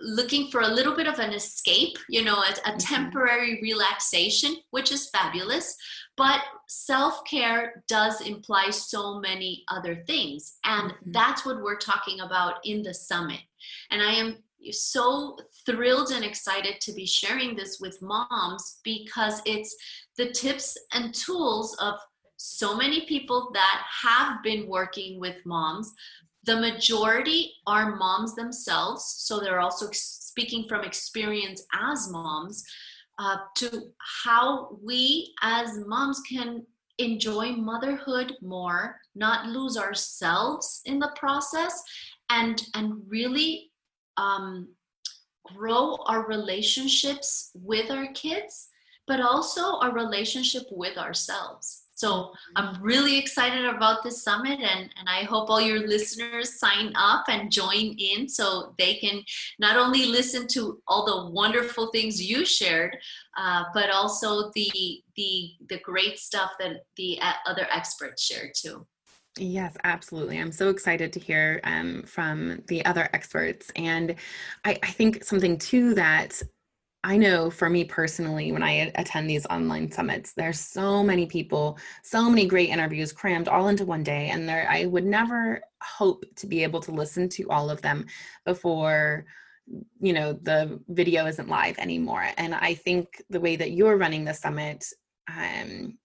looking 0.01 0.49
for 0.49 0.61
a 0.61 0.67
little 0.67 0.95
bit 0.95 1.07
of 1.07 1.19
an 1.19 1.33
escape, 1.33 1.97
you 2.09 2.23
know, 2.23 2.35
a, 2.35 2.39
a 2.39 2.53
mm-hmm. 2.53 2.77
temporary 2.77 3.59
relaxation, 3.61 4.55
which 4.71 4.91
is 4.91 5.09
fabulous. 5.09 5.75
But 6.17 6.41
self 6.67 7.23
care 7.25 7.83
does 7.87 8.21
imply 8.21 8.69
so 8.71 9.19
many 9.19 9.63
other 9.69 10.03
things. 10.05 10.57
And 10.65 10.91
mm-hmm. 10.91 11.11
that's 11.11 11.45
what 11.45 11.61
we're 11.61 11.77
talking 11.77 12.19
about 12.21 12.55
in 12.63 12.83
the 12.83 12.93
summit. 12.93 13.39
And 13.91 14.01
I 14.01 14.13
am 14.13 14.37
so 14.71 15.37
thrilled 15.65 16.11
and 16.11 16.23
excited 16.23 16.79
to 16.81 16.93
be 16.93 17.05
sharing 17.05 17.55
this 17.55 17.79
with 17.79 18.01
moms 18.01 18.79
because 18.83 19.41
it's 19.45 19.75
the 20.17 20.31
tips 20.31 20.77
and 20.93 21.13
tools 21.13 21.75
of 21.81 21.95
so 22.37 22.75
many 22.75 23.05
people 23.05 23.51
that 23.53 23.83
have 24.03 24.41
been 24.43 24.67
working 24.67 25.19
with 25.19 25.35
moms. 25.45 25.93
The 26.45 26.55
majority 26.55 27.53
are 27.67 27.95
moms 27.97 28.35
themselves, 28.35 29.03
so 29.17 29.39
they're 29.39 29.59
also 29.59 29.89
speaking 29.91 30.65
from 30.67 30.85
experience 30.85 31.63
as 31.73 32.09
moms 32.09 32.63
uh, 33.19 33.37
to 33.57 33.91
how 34.23 34.77
we 34.81 35.33
as 35.41 35.79
moms 35.85 36.21
can 36.21 36.65
enjoy 36.97 37.51
motherhood 37.51 38.33
more, 38.41 38.97
not 39.15 39.47
lose 39.47 39.77
ourselves 39.77 40.81
in 40.85 40.99
the 40.99 41.11
process, 41.17 41.81
and 42.29 42.63
and 42.75 43.01
really 43.07 43.68
um, 44.19 44.67
grow 45.55 45.97
our 46.05 46.27
relationships 46.27 47.51
with 47.55 47.89
our 47.89 48.07
kids, 48.13 48.67
but 49.07 49.21
also 49.21 49.79
our 49.79 49.93
relationship 49.93 50.63
with 50.71 50.97
ourselves. 50.97 51.83
So 51.95 52.31
I'm 52.55 52.81
really 52.81 53.17
excited 53.17 53.65
about 53.65 54.03
this 54.03 54.23
summit 54.23 54.61
and, 54.61 54.89
and 54.97 55.09
I 55.09 55.23
hope 55.23 55.49
all 55.49 55.59
your 55.59 55.85
listeners 55.85 56.57
sign 56.57 56.93
up 56.95 57.25
and 57.27 57.51
join 57.51 57.93
in 57.97 58.29
so 58.29 58.73
they 58.77 58.95
can 58.95 59.21
not 59.59 59.75
only 59.75 60.05
listen 60.05 60.47
to 60.51 60.81
all 60.87 61.05
the 61.05 61.29
wonderful 61.33 61.91
things 61.91 62.21
you 62.21 62.45
shared, 62.45 62.95
uh, 63.37 63.65
but 63.73 63.89
also 63.89 64.49
the, 64.55 65.03
the, 65.17 65.51
the 65.67 65.79
great 65.79 66.19
stuff 66.19 66.51
that 66.59 66.83
the 66.95 67.19
uh, 67.21 67.33
other 67.45 67.67
experts 67.69 68.23
shared 68.23 68.51
too. 68.55 68.87
Yes, 69.39 69.77
absolutely. 69.85 70.37
I'm 70.37 70.51
so 70.51 70.69
excited 70.69 71.13
to 71.13 71.19
hear 71.19 71.61
um, 71.63 72.03
from 72.03 72.61
the 72.67 72.83
other 72.85 73.07
experts. 73.13 73.71
And 73.75 74.15
I, 74.65 74.77
I 74.83 74.87
think 74.87 75.23
something 75.23 75.57
too 75.57 75.93
that 75.93 76.41
I 77.03 77.17
know 77.17 77.49
for 77.49 77.69
me 77.69 77.85
personally, 77.85 78.51
when 78.51 78.63
I 78.63 78.91
attend 78.95 79.29
these 79.29 79.45
online 79.45 79.91
summits, 79.91 80.33
there's 80.33 80.59
so 80.59 81.01
many 81.03 81.25
people, 81.25 81.79
so 82.03 82.29
many 82.29 82.45
great 82.45 82.69
interviews 82.69 83.13
crammed 83.13 83.47
all 83.47 83.69
into 83.69 83.85
one 83.85 84.03
day. 84.03 84.29
And 84.29 84.47
there, 84.47 84.67
I 84.69 84.85
would 84.85 85.05
never 85.05 85.61
hope 85.81 86.25
to 86.37 86.47
be 86.47 86.63
able 86.63 86.81
to 86.81 86.91
listen 86.91 87.29
to 87.29 87.49
all 87.49 87.69
of 87.69 87.81
them 87.81 88.05
before, 88.45 89.25
you 90.01 90.11
know, 90.13 90.33
the 90.33 90.81
video 90.89 91.25
isn't 91.27 91.47
live 91.47 91.77
anymore. 91.79 92.27
And 92.37 92.53
I 92.53 92.73
think 92.73 93.23
the 93.29 93.39
way 93.39 93.55
that 93.55 93.71
you're 93.71 93.97
running 93.97 94.25
the 94.25 94.33
summit 94.33 94.85
um, 95.29 95.97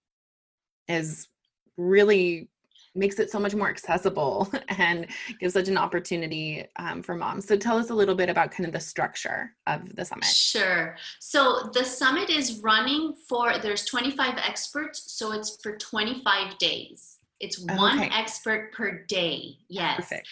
is 0.88 1.28
really 1.76 2.48
makes 2.94 3.18
it 3.18 3.30
so 3.30 3.38
much 3.38 3.54
more 3.54 3.68
accessible 3.68 4.50
and 4.78 5.06
gives 5.40 5.54
such 5.54 5.68
an 5.68 5.76
opportunity 5.76 6.64
um, 6.76 7.02
for 7.02 7.14
moms. 7.14 7.46
So 7.46 7.56
tell 7.56 7.76
us 7.76 7.90
a 7.90 7.94
little 7.94 8.14
bit 8.14 8.28
about 8.28 8.50
kind 8.50 8.66
of 8.66 8.72
the 8.72 8.80
structure 8.80 9.54
of 9.66 9.94
the 9.96 10.04
summit. 10.04 10.24
Sure. 10.24 10.96
So 11.20 11.70
the 11.72 11.84
summit 11.84 12.30
is 12.30 12.60
running 12.60 13.14
for 13.28 13.58
there's 13.58 13.84
25 13.84 14.38
experts, 14.38 15.12
so 15.12 15.32
it's 15.32 15.58
for 15.62 15.76
25 15.76 16.58
days. 16.58 17.18
It's 17.40 17.58
one 17.58 17.98
okay. 17.98 18.10
expert 18.12 18.72
per 18.72 19.04
day. 19.04 19.58
Yes. 19.68 19.96
Perfect. 19.96 20.28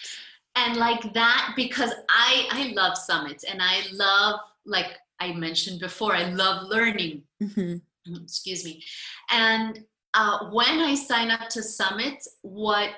And 0.55 0.77
like 0.77 1.13
that 1.13 1.53
because 1.55 1.91
I 2.09 2.47
I 2.51 2.73
love 2.75 2.97
summits 2.97 3.43
and 3.43 3.59
I 3.61 3.81
love 3.91 4.39
like 4.65 4.97
I 5.19 5.33
mentioned 5.33 5.79
before, 5.79 6.15
I 6.15 6.29
love 6.29 6.69
learning. 6.69 7.23
Mm-hmm. 7.41 8.23
Excuse 8.23 8.65
me. 8.65 8.83
And 9.31 9.83
uh, 10.13 10.49
when 10.51 10.79
I 10.79 10.95
sign 10.95 11.31
up 11.31 11.49
to 11.49 11.63
summits, 11.63 12.27
what 12.41 12.91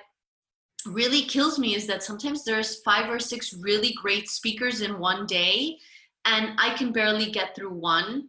really 0.85 1.23
kills 1.23 1.57
me 1.57 1.75
is 1.75 1.87
that 1.87 2.03
sometimes 2.03 2.43
there's 2.43 2.81
five 2.81 3.09
or 3.09 3.19
six 3.19 3.53
really 3.53 3.93
great 3.93 4.29
speakers 4.29 4.81
in 4.81 4.99
one 4.99 5.25
day, 5.25 5.77
and 6.25 6.51
I 6.57 6.75
can 6.75 6.91
barely 6.91 7.31
get 7.31 7.55
through 7.55 7.73
one 7.73 8.05
mm-hmm. 8.05 8.23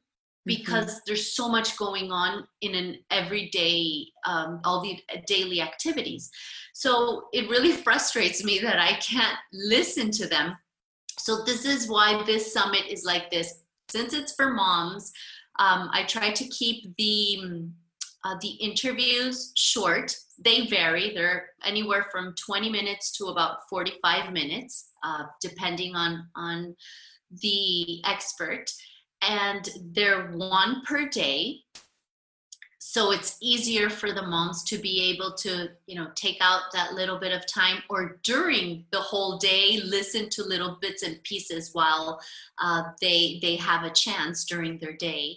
because 0.46 0.86
mm-hmm. 0.86 0.98
there's 1.06 1.34
so 1.34 1.48
much 1.48 1.76
going 1.76 2.10
on 2.10 2.46
in 2.60 2.74
an 2.74 2.98
everyday, 3.10 4.06
um, 4.26 4.60
all 4.64 4.82
the 4.82 4.98
daily 5.26 5.60
activities. 5.60 6.30
So 6.74 7.28
it 7.32 7.50
really 7.50 7.72
frustrates 7.84 8.44
me 8.44 8.58
that 8.60 8.78
I 8.78 8.94
can't 8.94 9.38
listen 9.52 10.10
to 10.12 10.26
them. 10.26 10.56
So 11.18 11.44
this 11.44 11.64
is 11.64 11.88
why 11.88 12.22
this 12.24 12.52
summit 12.52 12.86
is 12.88 13.04
like 13.04 13.30
this. 13.30 13.62
Since 13.88 14.14
it's 14.14 14.34
for 14.34 14.52
moms, 14.52 15.12
um, 15.58 15.88
I 15.92 16.04
try 16.04 16.30
to 16.30 16.48
keep 16.48 16.94
the 16.96 17.68
uh, 18.26 18.34
the 18.40 18.48
interviews 18.48 19.52
short. 19.56 20.16
They 20.38 20.66
vary. 20.66 21.14
They're 21.14 21.50
anywhere 21.64 22.06
from 22.10 22.34
20 22.34 22.70
minutes 22.70 23.16
to 23.18 23.26
about 23.26 23.68
45 23.70 24.32
minutes, 24.32 24.90
uh, 25.04 25.24
depending 25.40 25.94
on 25.94 26.26
on 26.34 26.74
the 27.42 28.04
expert. 28.04 28.64
And 29.22 29.68
they're 29.92 30.32
one 30.32 30.82
per 30.84 31.08
day, 31.08 31.60
so 32.78 33.12
it's 33.12 33.36
easier 33.40 33.90
for 33.90 34.12
the 34.12 34.22
moms 34.22 34.64
to 34.64 34.78
be 34.78 35.10
able 35.14 35.34
to 35.34 35.68
you 35.86 35.96
know 35.96 36.08
take 36.14 36.38
out 36.40 36.62
that 36.72 36.94
little 36.94 37.18
bit 37.18 37.32
of 37.32 37.46
time 37.46 37.82
or 37.88 38.18
during 38.22 38.84
the 38.90 39.00
whole 39.00 39.38
day 39.38 39.80
listen 39.84 40.28
to 40.30 40.42
little 40.42 40.78
bits 40.80 41.02
and 41.02 41.22
pieces 41.22 41.70
while 41.72 42.20
uh, 42.58 42.82
they 43.00 43.38
they 43.42 43.56
have 43.56 43.84
a 43.84 43.90
chance 43.90 44.44
during 44.44 44.78
their 44.78 44.96
day 44.96 45.36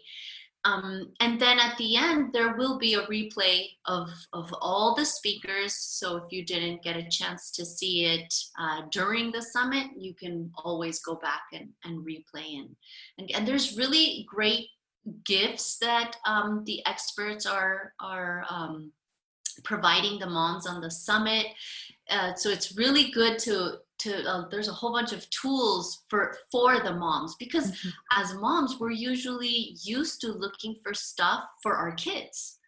um, 0.65 1.13
and 1.22 1.39
then 1.39 1.58
at 1.58 1.78
the 1.78 1.95
end, 1.95 2.34
there 2.34 2.56
will 2.58 2.78
be 2.78 2.95
a 2.95 3.06
replay 3.06 3.67
of, 3.86 4.10
of 4.34 4.54
all 4.62 4.93
the 4.93 5.06
speakers. 5.06 5.74
So 5.74 6.17
if 6.17 6.24
you 6.32 6.43
didn't 6.45 6.84
get 6.84 6.98
a 6.98 7.08
chance 7.10 7.52
to 7.52 7.65
see 7.65 8.06
it 8.06 8.34
uh, 8.60 8.82
during 8.91 9.32
the 9.32 9.41
summit, 9.41 9.88
you 9.98 10.13
can 10.13 10.52
always 10.63 11.00
go 11.00 11.15
back 11.15 11.43
and, 11.54 11.69
and 11.86 12.06
replay. 12.06 12.60
And, 12.60 12.76
and, 13.17 13.32
and 13.32 13.48
there's 13.48 13.78
really 13.78 14.26
great 14.28 14.67
gifts 15.24 15.78
that 15.78 16.17
um, 16.26 16.63
the 16.65 16.86
experts 16.86 17.45
are, 17.45 17.93
are 18.02 18.45
um, 18.50 18.91
providing 19.63 20.19
the 20.19 20.28
moms 20.28 20.67
on 20.67 20.82
the 20.82 20.91
summit. 20.91 21.45
Uh, 22.10 22.34
so 22.34 22.50
it's 22.50 22.78
really 22.78 23.12
good 23.12 23.39
to 23.39 23.78
to 23.99 24.23
uh, 24.27 24.47
there's 24.49 24.67
a 24.67 24.73
whole 24.73 24.91
bunch 24.91 25.12
of 25.12 25.29
tools 25.29 26.03
for 26.09 26.35
for 26.51 26.79
the 26.79 26.93
moms 26.93 27.35
because 27.39 27.71
mm-hmm. 27.71 27.89
as 28.21 28.33
moms 28.35 28.79
we're 28.79 28.91
usually 28.91 29.75
used 29.83 30.21
to 30.21 30.31
looking 30.31 30.75
for 30.83 30.93
stuff 30.93 31.43
for 31.62 31.75
our 31.75 31.93
kids 31.93 32.59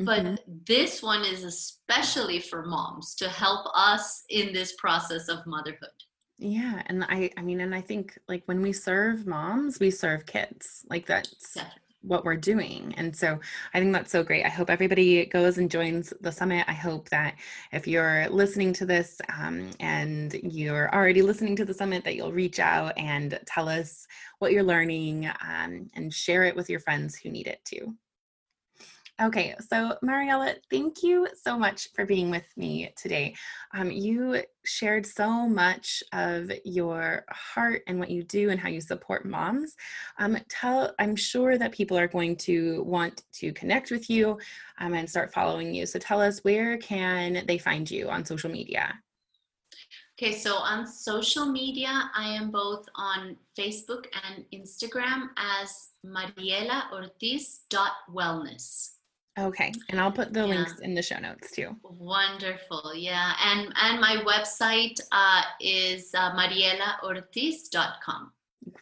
but 0.00 0.24
mm-hmm. 0.24 0.34
this 0.66 1.02
one 1.02 1.24
is 1.24 1.44
especially 1.44 2.40
for 2.40 2.64
moms 2.64 3.14
to 3.14 3.28
help 3.28 3.66
us 3.74 4.24
in 4.30 4.52
this 4.52 4.74
process 4.78 5.28
of 5.28 5.46
motherhood 5.46 5.90
yeah 6.38 6.82
and 6.86 7.04
i 7.04 7.30
i 7.36 7.42
mean 7.42 7.60
and 7.60 7.74
i 7.74 7.80
think 7.80 8.18
like 8.28 8.42
when 8.46 8.62
we 8.62 8.72
serve 8.72 9.26
moms 9.26 9.78
we 9.78 9.90
serve 9.90 10.24
kids 10.26 10.84
like 10.88 11.06
that's 11.06 11.54
Definitely 11.54 11.89
what 12.02 12.24
we're 12.24 12.36
doing. 12.36 12.94
And 12.96 13.14
so 13.14 13.38
I 13.74 13.80
think 13.80 13.92
that's 13.92 14.10
so 14.10 14.22
great. 14.22 14.44
I 14.44 14.48
hope 14.48 14.70
everybody 14.70 15.26
goes 15.26 15.58
and 15.58 15.70
joins 15.70 16.12
the 16.20 16.32
summit. 16.32 16.64
I 16.68 16.72
hope 16.72 17.08
that 17.10 17.36
if 17.72 17.86
you're 17.86 18.28
listening 18.28 18.72
to 18.74 18.86
this 18.86 19.20
um, 19.38 19.70
and 19.80 20.34
you're 20.42 20.92
already 20.94 21.22
listening 21.22 21.56
to 21.56 21.64
the 21.64 21.74
summit, 21.74 22.04
that 22.04 22.16
you'll 22.16 22.32
reach 22.32 22.58
out 22.58 22.96
and 22.96 23.38
tell 23.46 23.68
us 23.68 24.06
what 24.38 24.52
you're 24.52 24.62
learning 24.62 25.26
um, 25.26 25.90
and 25.94 26.12
share 26.12 26.44
it 26.44 26.56
with 26.56 26.70
your 26.70 26.80
friends 26.80 27.16
who 27.16 27.30
need 27.30 27.46
it 27.46 27.60
too. 27.64 27.94
Okay, 29.22 29.54
so 29.68 29.98
Mariela, 30.02 30.54
thank 30.70 31.02
you 31.02 31.28
so 31.34 31.58
much 31.58 31.88
for 31.94 32.06
being 32.06 32.30
with 32.30 32.46
me 32.56 32.90
today. 32.96 33.34
Um, 33.74 33.90
you 33.90 34.42
shared 34.64 35.04
so 35.04 35.46
much 35.46 36.02
of 36.14 36.50
your 36.64 37.26
heart 37.28 37.82
and 37.86 37.98
what 37.98 38.08
you 38.08 38.22
do 38.22 38.48
and 38.48 38.58
how 38.58 38.70
you 38.70 38.80
support 38.80 39.26
moms. 39.26 39.76
Um, 40.18 40.38
tell, 40.48 40.94
I'm 40.98 41.16
sure 41.16 41.58
that 41.58 41.72
people 41.72 41.98
are 41.98 42.08
going 42.08 42.34
to 42.36 42.82
want 42.84 43.24
to 43.34 43.52
connect 43.52 43.90
with 43.90 44.08
you 44.08 44.38
um, 44.78 44.94
and 44.94 45.10
start 45.10 45.34
following 45.34 45.74
you. 45.74 45.84
So 45.84 45.98
tell 45.98 46.22
us 46.22 46.38
where 46.38 46.78
can 46.78 47.44
they 47.46 47.58
find 47.58 47.90
you 47.90 48.08
on 48.08 48.24
social 48.24 48.50
media? 48.50 48.94
Okay, 50.18 50.32
so 50.32 50.54
on 50.54 50.86
social 50.86 51.44
media, 51.44 52.10
I 52.14 52.28
am 52.28 52.50
both 52.50 52.86
on 52.94 53.36
Facebook 53.58 54.06
and 54.24 54.46
Instagram 54.50 55.28
as 55.36 55.90
marielaortiz.wellness. 56.06 58.92
Okay, 59.38 59.72
and 59.88 60.00
I'll 60.00 60.12
put 60.12 60.32
the 60.32 60.40
yeah. 60.40 60.46
links 60.46 60.78
in 60.80 60.94
the 60.94 61.02
show 61.02 61.18
notes 61.18 61.52
too. 61.52 61.76
Wonderful, 61.82 62.94
yeah, 62.94 63.34
and 63.44 63.72
and 63.76 64.00
my 64.00 64.22
website 64.26 65.00
uh, 65.12 65.42
is 65.60 66.10
uh, 66.14 66.32
marielaortiz.com. 66.32 68.32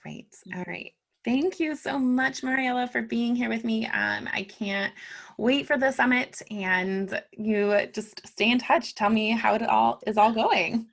Great. 0.02 0.34
All 0.56 0.64
right. 0.66 0.92
Thank 1.24 1.60
you 1.60 1.76
so 1.76 1.98
much, 1.98 2.40
Mariela, 2.40 2.90
for 2.90 3.02
being 3.02 3.36
here 3.36 3.50
with 3.50 3.64
me. 3.64 3.86
Um, 3.86 4.28
I 4.32 4.44
can't 4.44 4.94
wait 5.36 5.66
for 5.66 5.76
the 5.76 5.92
summit, 5.92 6.40
and 6.50 7.22
you 7.32 7.86
just 7.92 8.26
stay 8.26 8.50
in 8.50 8.58
touch. 8.58 8.94
Tell 8.94 9.10
me 9.10 9.32
how 9.32 9.54
it 9.54 9.62
all 9.62 10.00
is 10.06 10.16
all 10.16 10.32
going. 10.32 10.86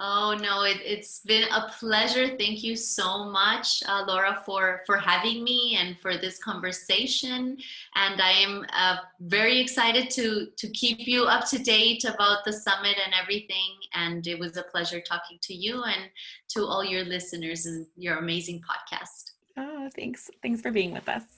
Oh 0.00 0.38
no, 0.40 0.62
it, 0.62 0.98
has 0.98 1.20
been 1.26 1.48
a 1.52 1.72
pleasure. 1.78 2.28
Thank 2.36 2.62
you 2.62 2.76
so 2.76 3.24
much, 3.30 3.82
uh, 3.88 4.04
Laura, 4.06 4.40
for 4.46 4.82
for 4.86 4.96
having 4.96 5.42
me 5.42 5.76
and 5.80 5.98
for 5.98 6.16
this 6.16 6.38
conversation. 6.38 7.56
And 7.96 8.20
I 8.20 8.30
am 8.30 8.64
uh, 8.72 8.96
very 9.20 9.58
excited 9.58 10.08
to 10.10 10.48
to 10.56 10.68
keep 10.68 11.08
you 11.08 11.24
up 11.24 11.48
to 11.48 11.58
date 11.58 12.04
about 12.04 12.44
the 12.44 12.52
summit 12.52 12.96
and 13.04 13.12
everything. 13.20 13.74
And 13.92 14.24
it 14.26 14.38
was 14.38 14.56
a 14.56 14.62
pleasure 14.62 15.00
talking 15.00 15.38
to 15.42 15.54
you 15.54 15.82
and 15.82 16.10
to 16.50 16.64
all 16.64 16.84
your 16.84 17.04
listeners 17.04 17.66
and 17.66 17.84
your 17.96 18.18
amazing 18.18 18.60
podcast. 18.60 19.32
Oh, 19.56 19.90
thanks. 19.96 20.30
Thanks 20.42 20.60
for 20.60 20.70
being 20.70 20.92
with 20.92 21.08
us. 21.08 21.37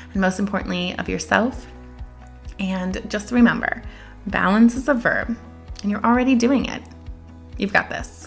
and 0.13 0.21
most 0.21 0.39
importantly, 0.39 0.95
of 0.97 1.09
yourself. 1.09 1.67
And 2.59 3.01
just 3.09 3.31
remember 3.31 3.81
balance 4.27 4.75
is 4.75 4.87
a 4.87 4.93
verb, 4.93 5.35
and 5.81 5.91
you're 5.91 6.05
already 6.05 6.35
doing 6.35 6.65
it. 6.65 6.83
You've 7.57 7.73
got 7.73 7.89
this. 7.89 8.20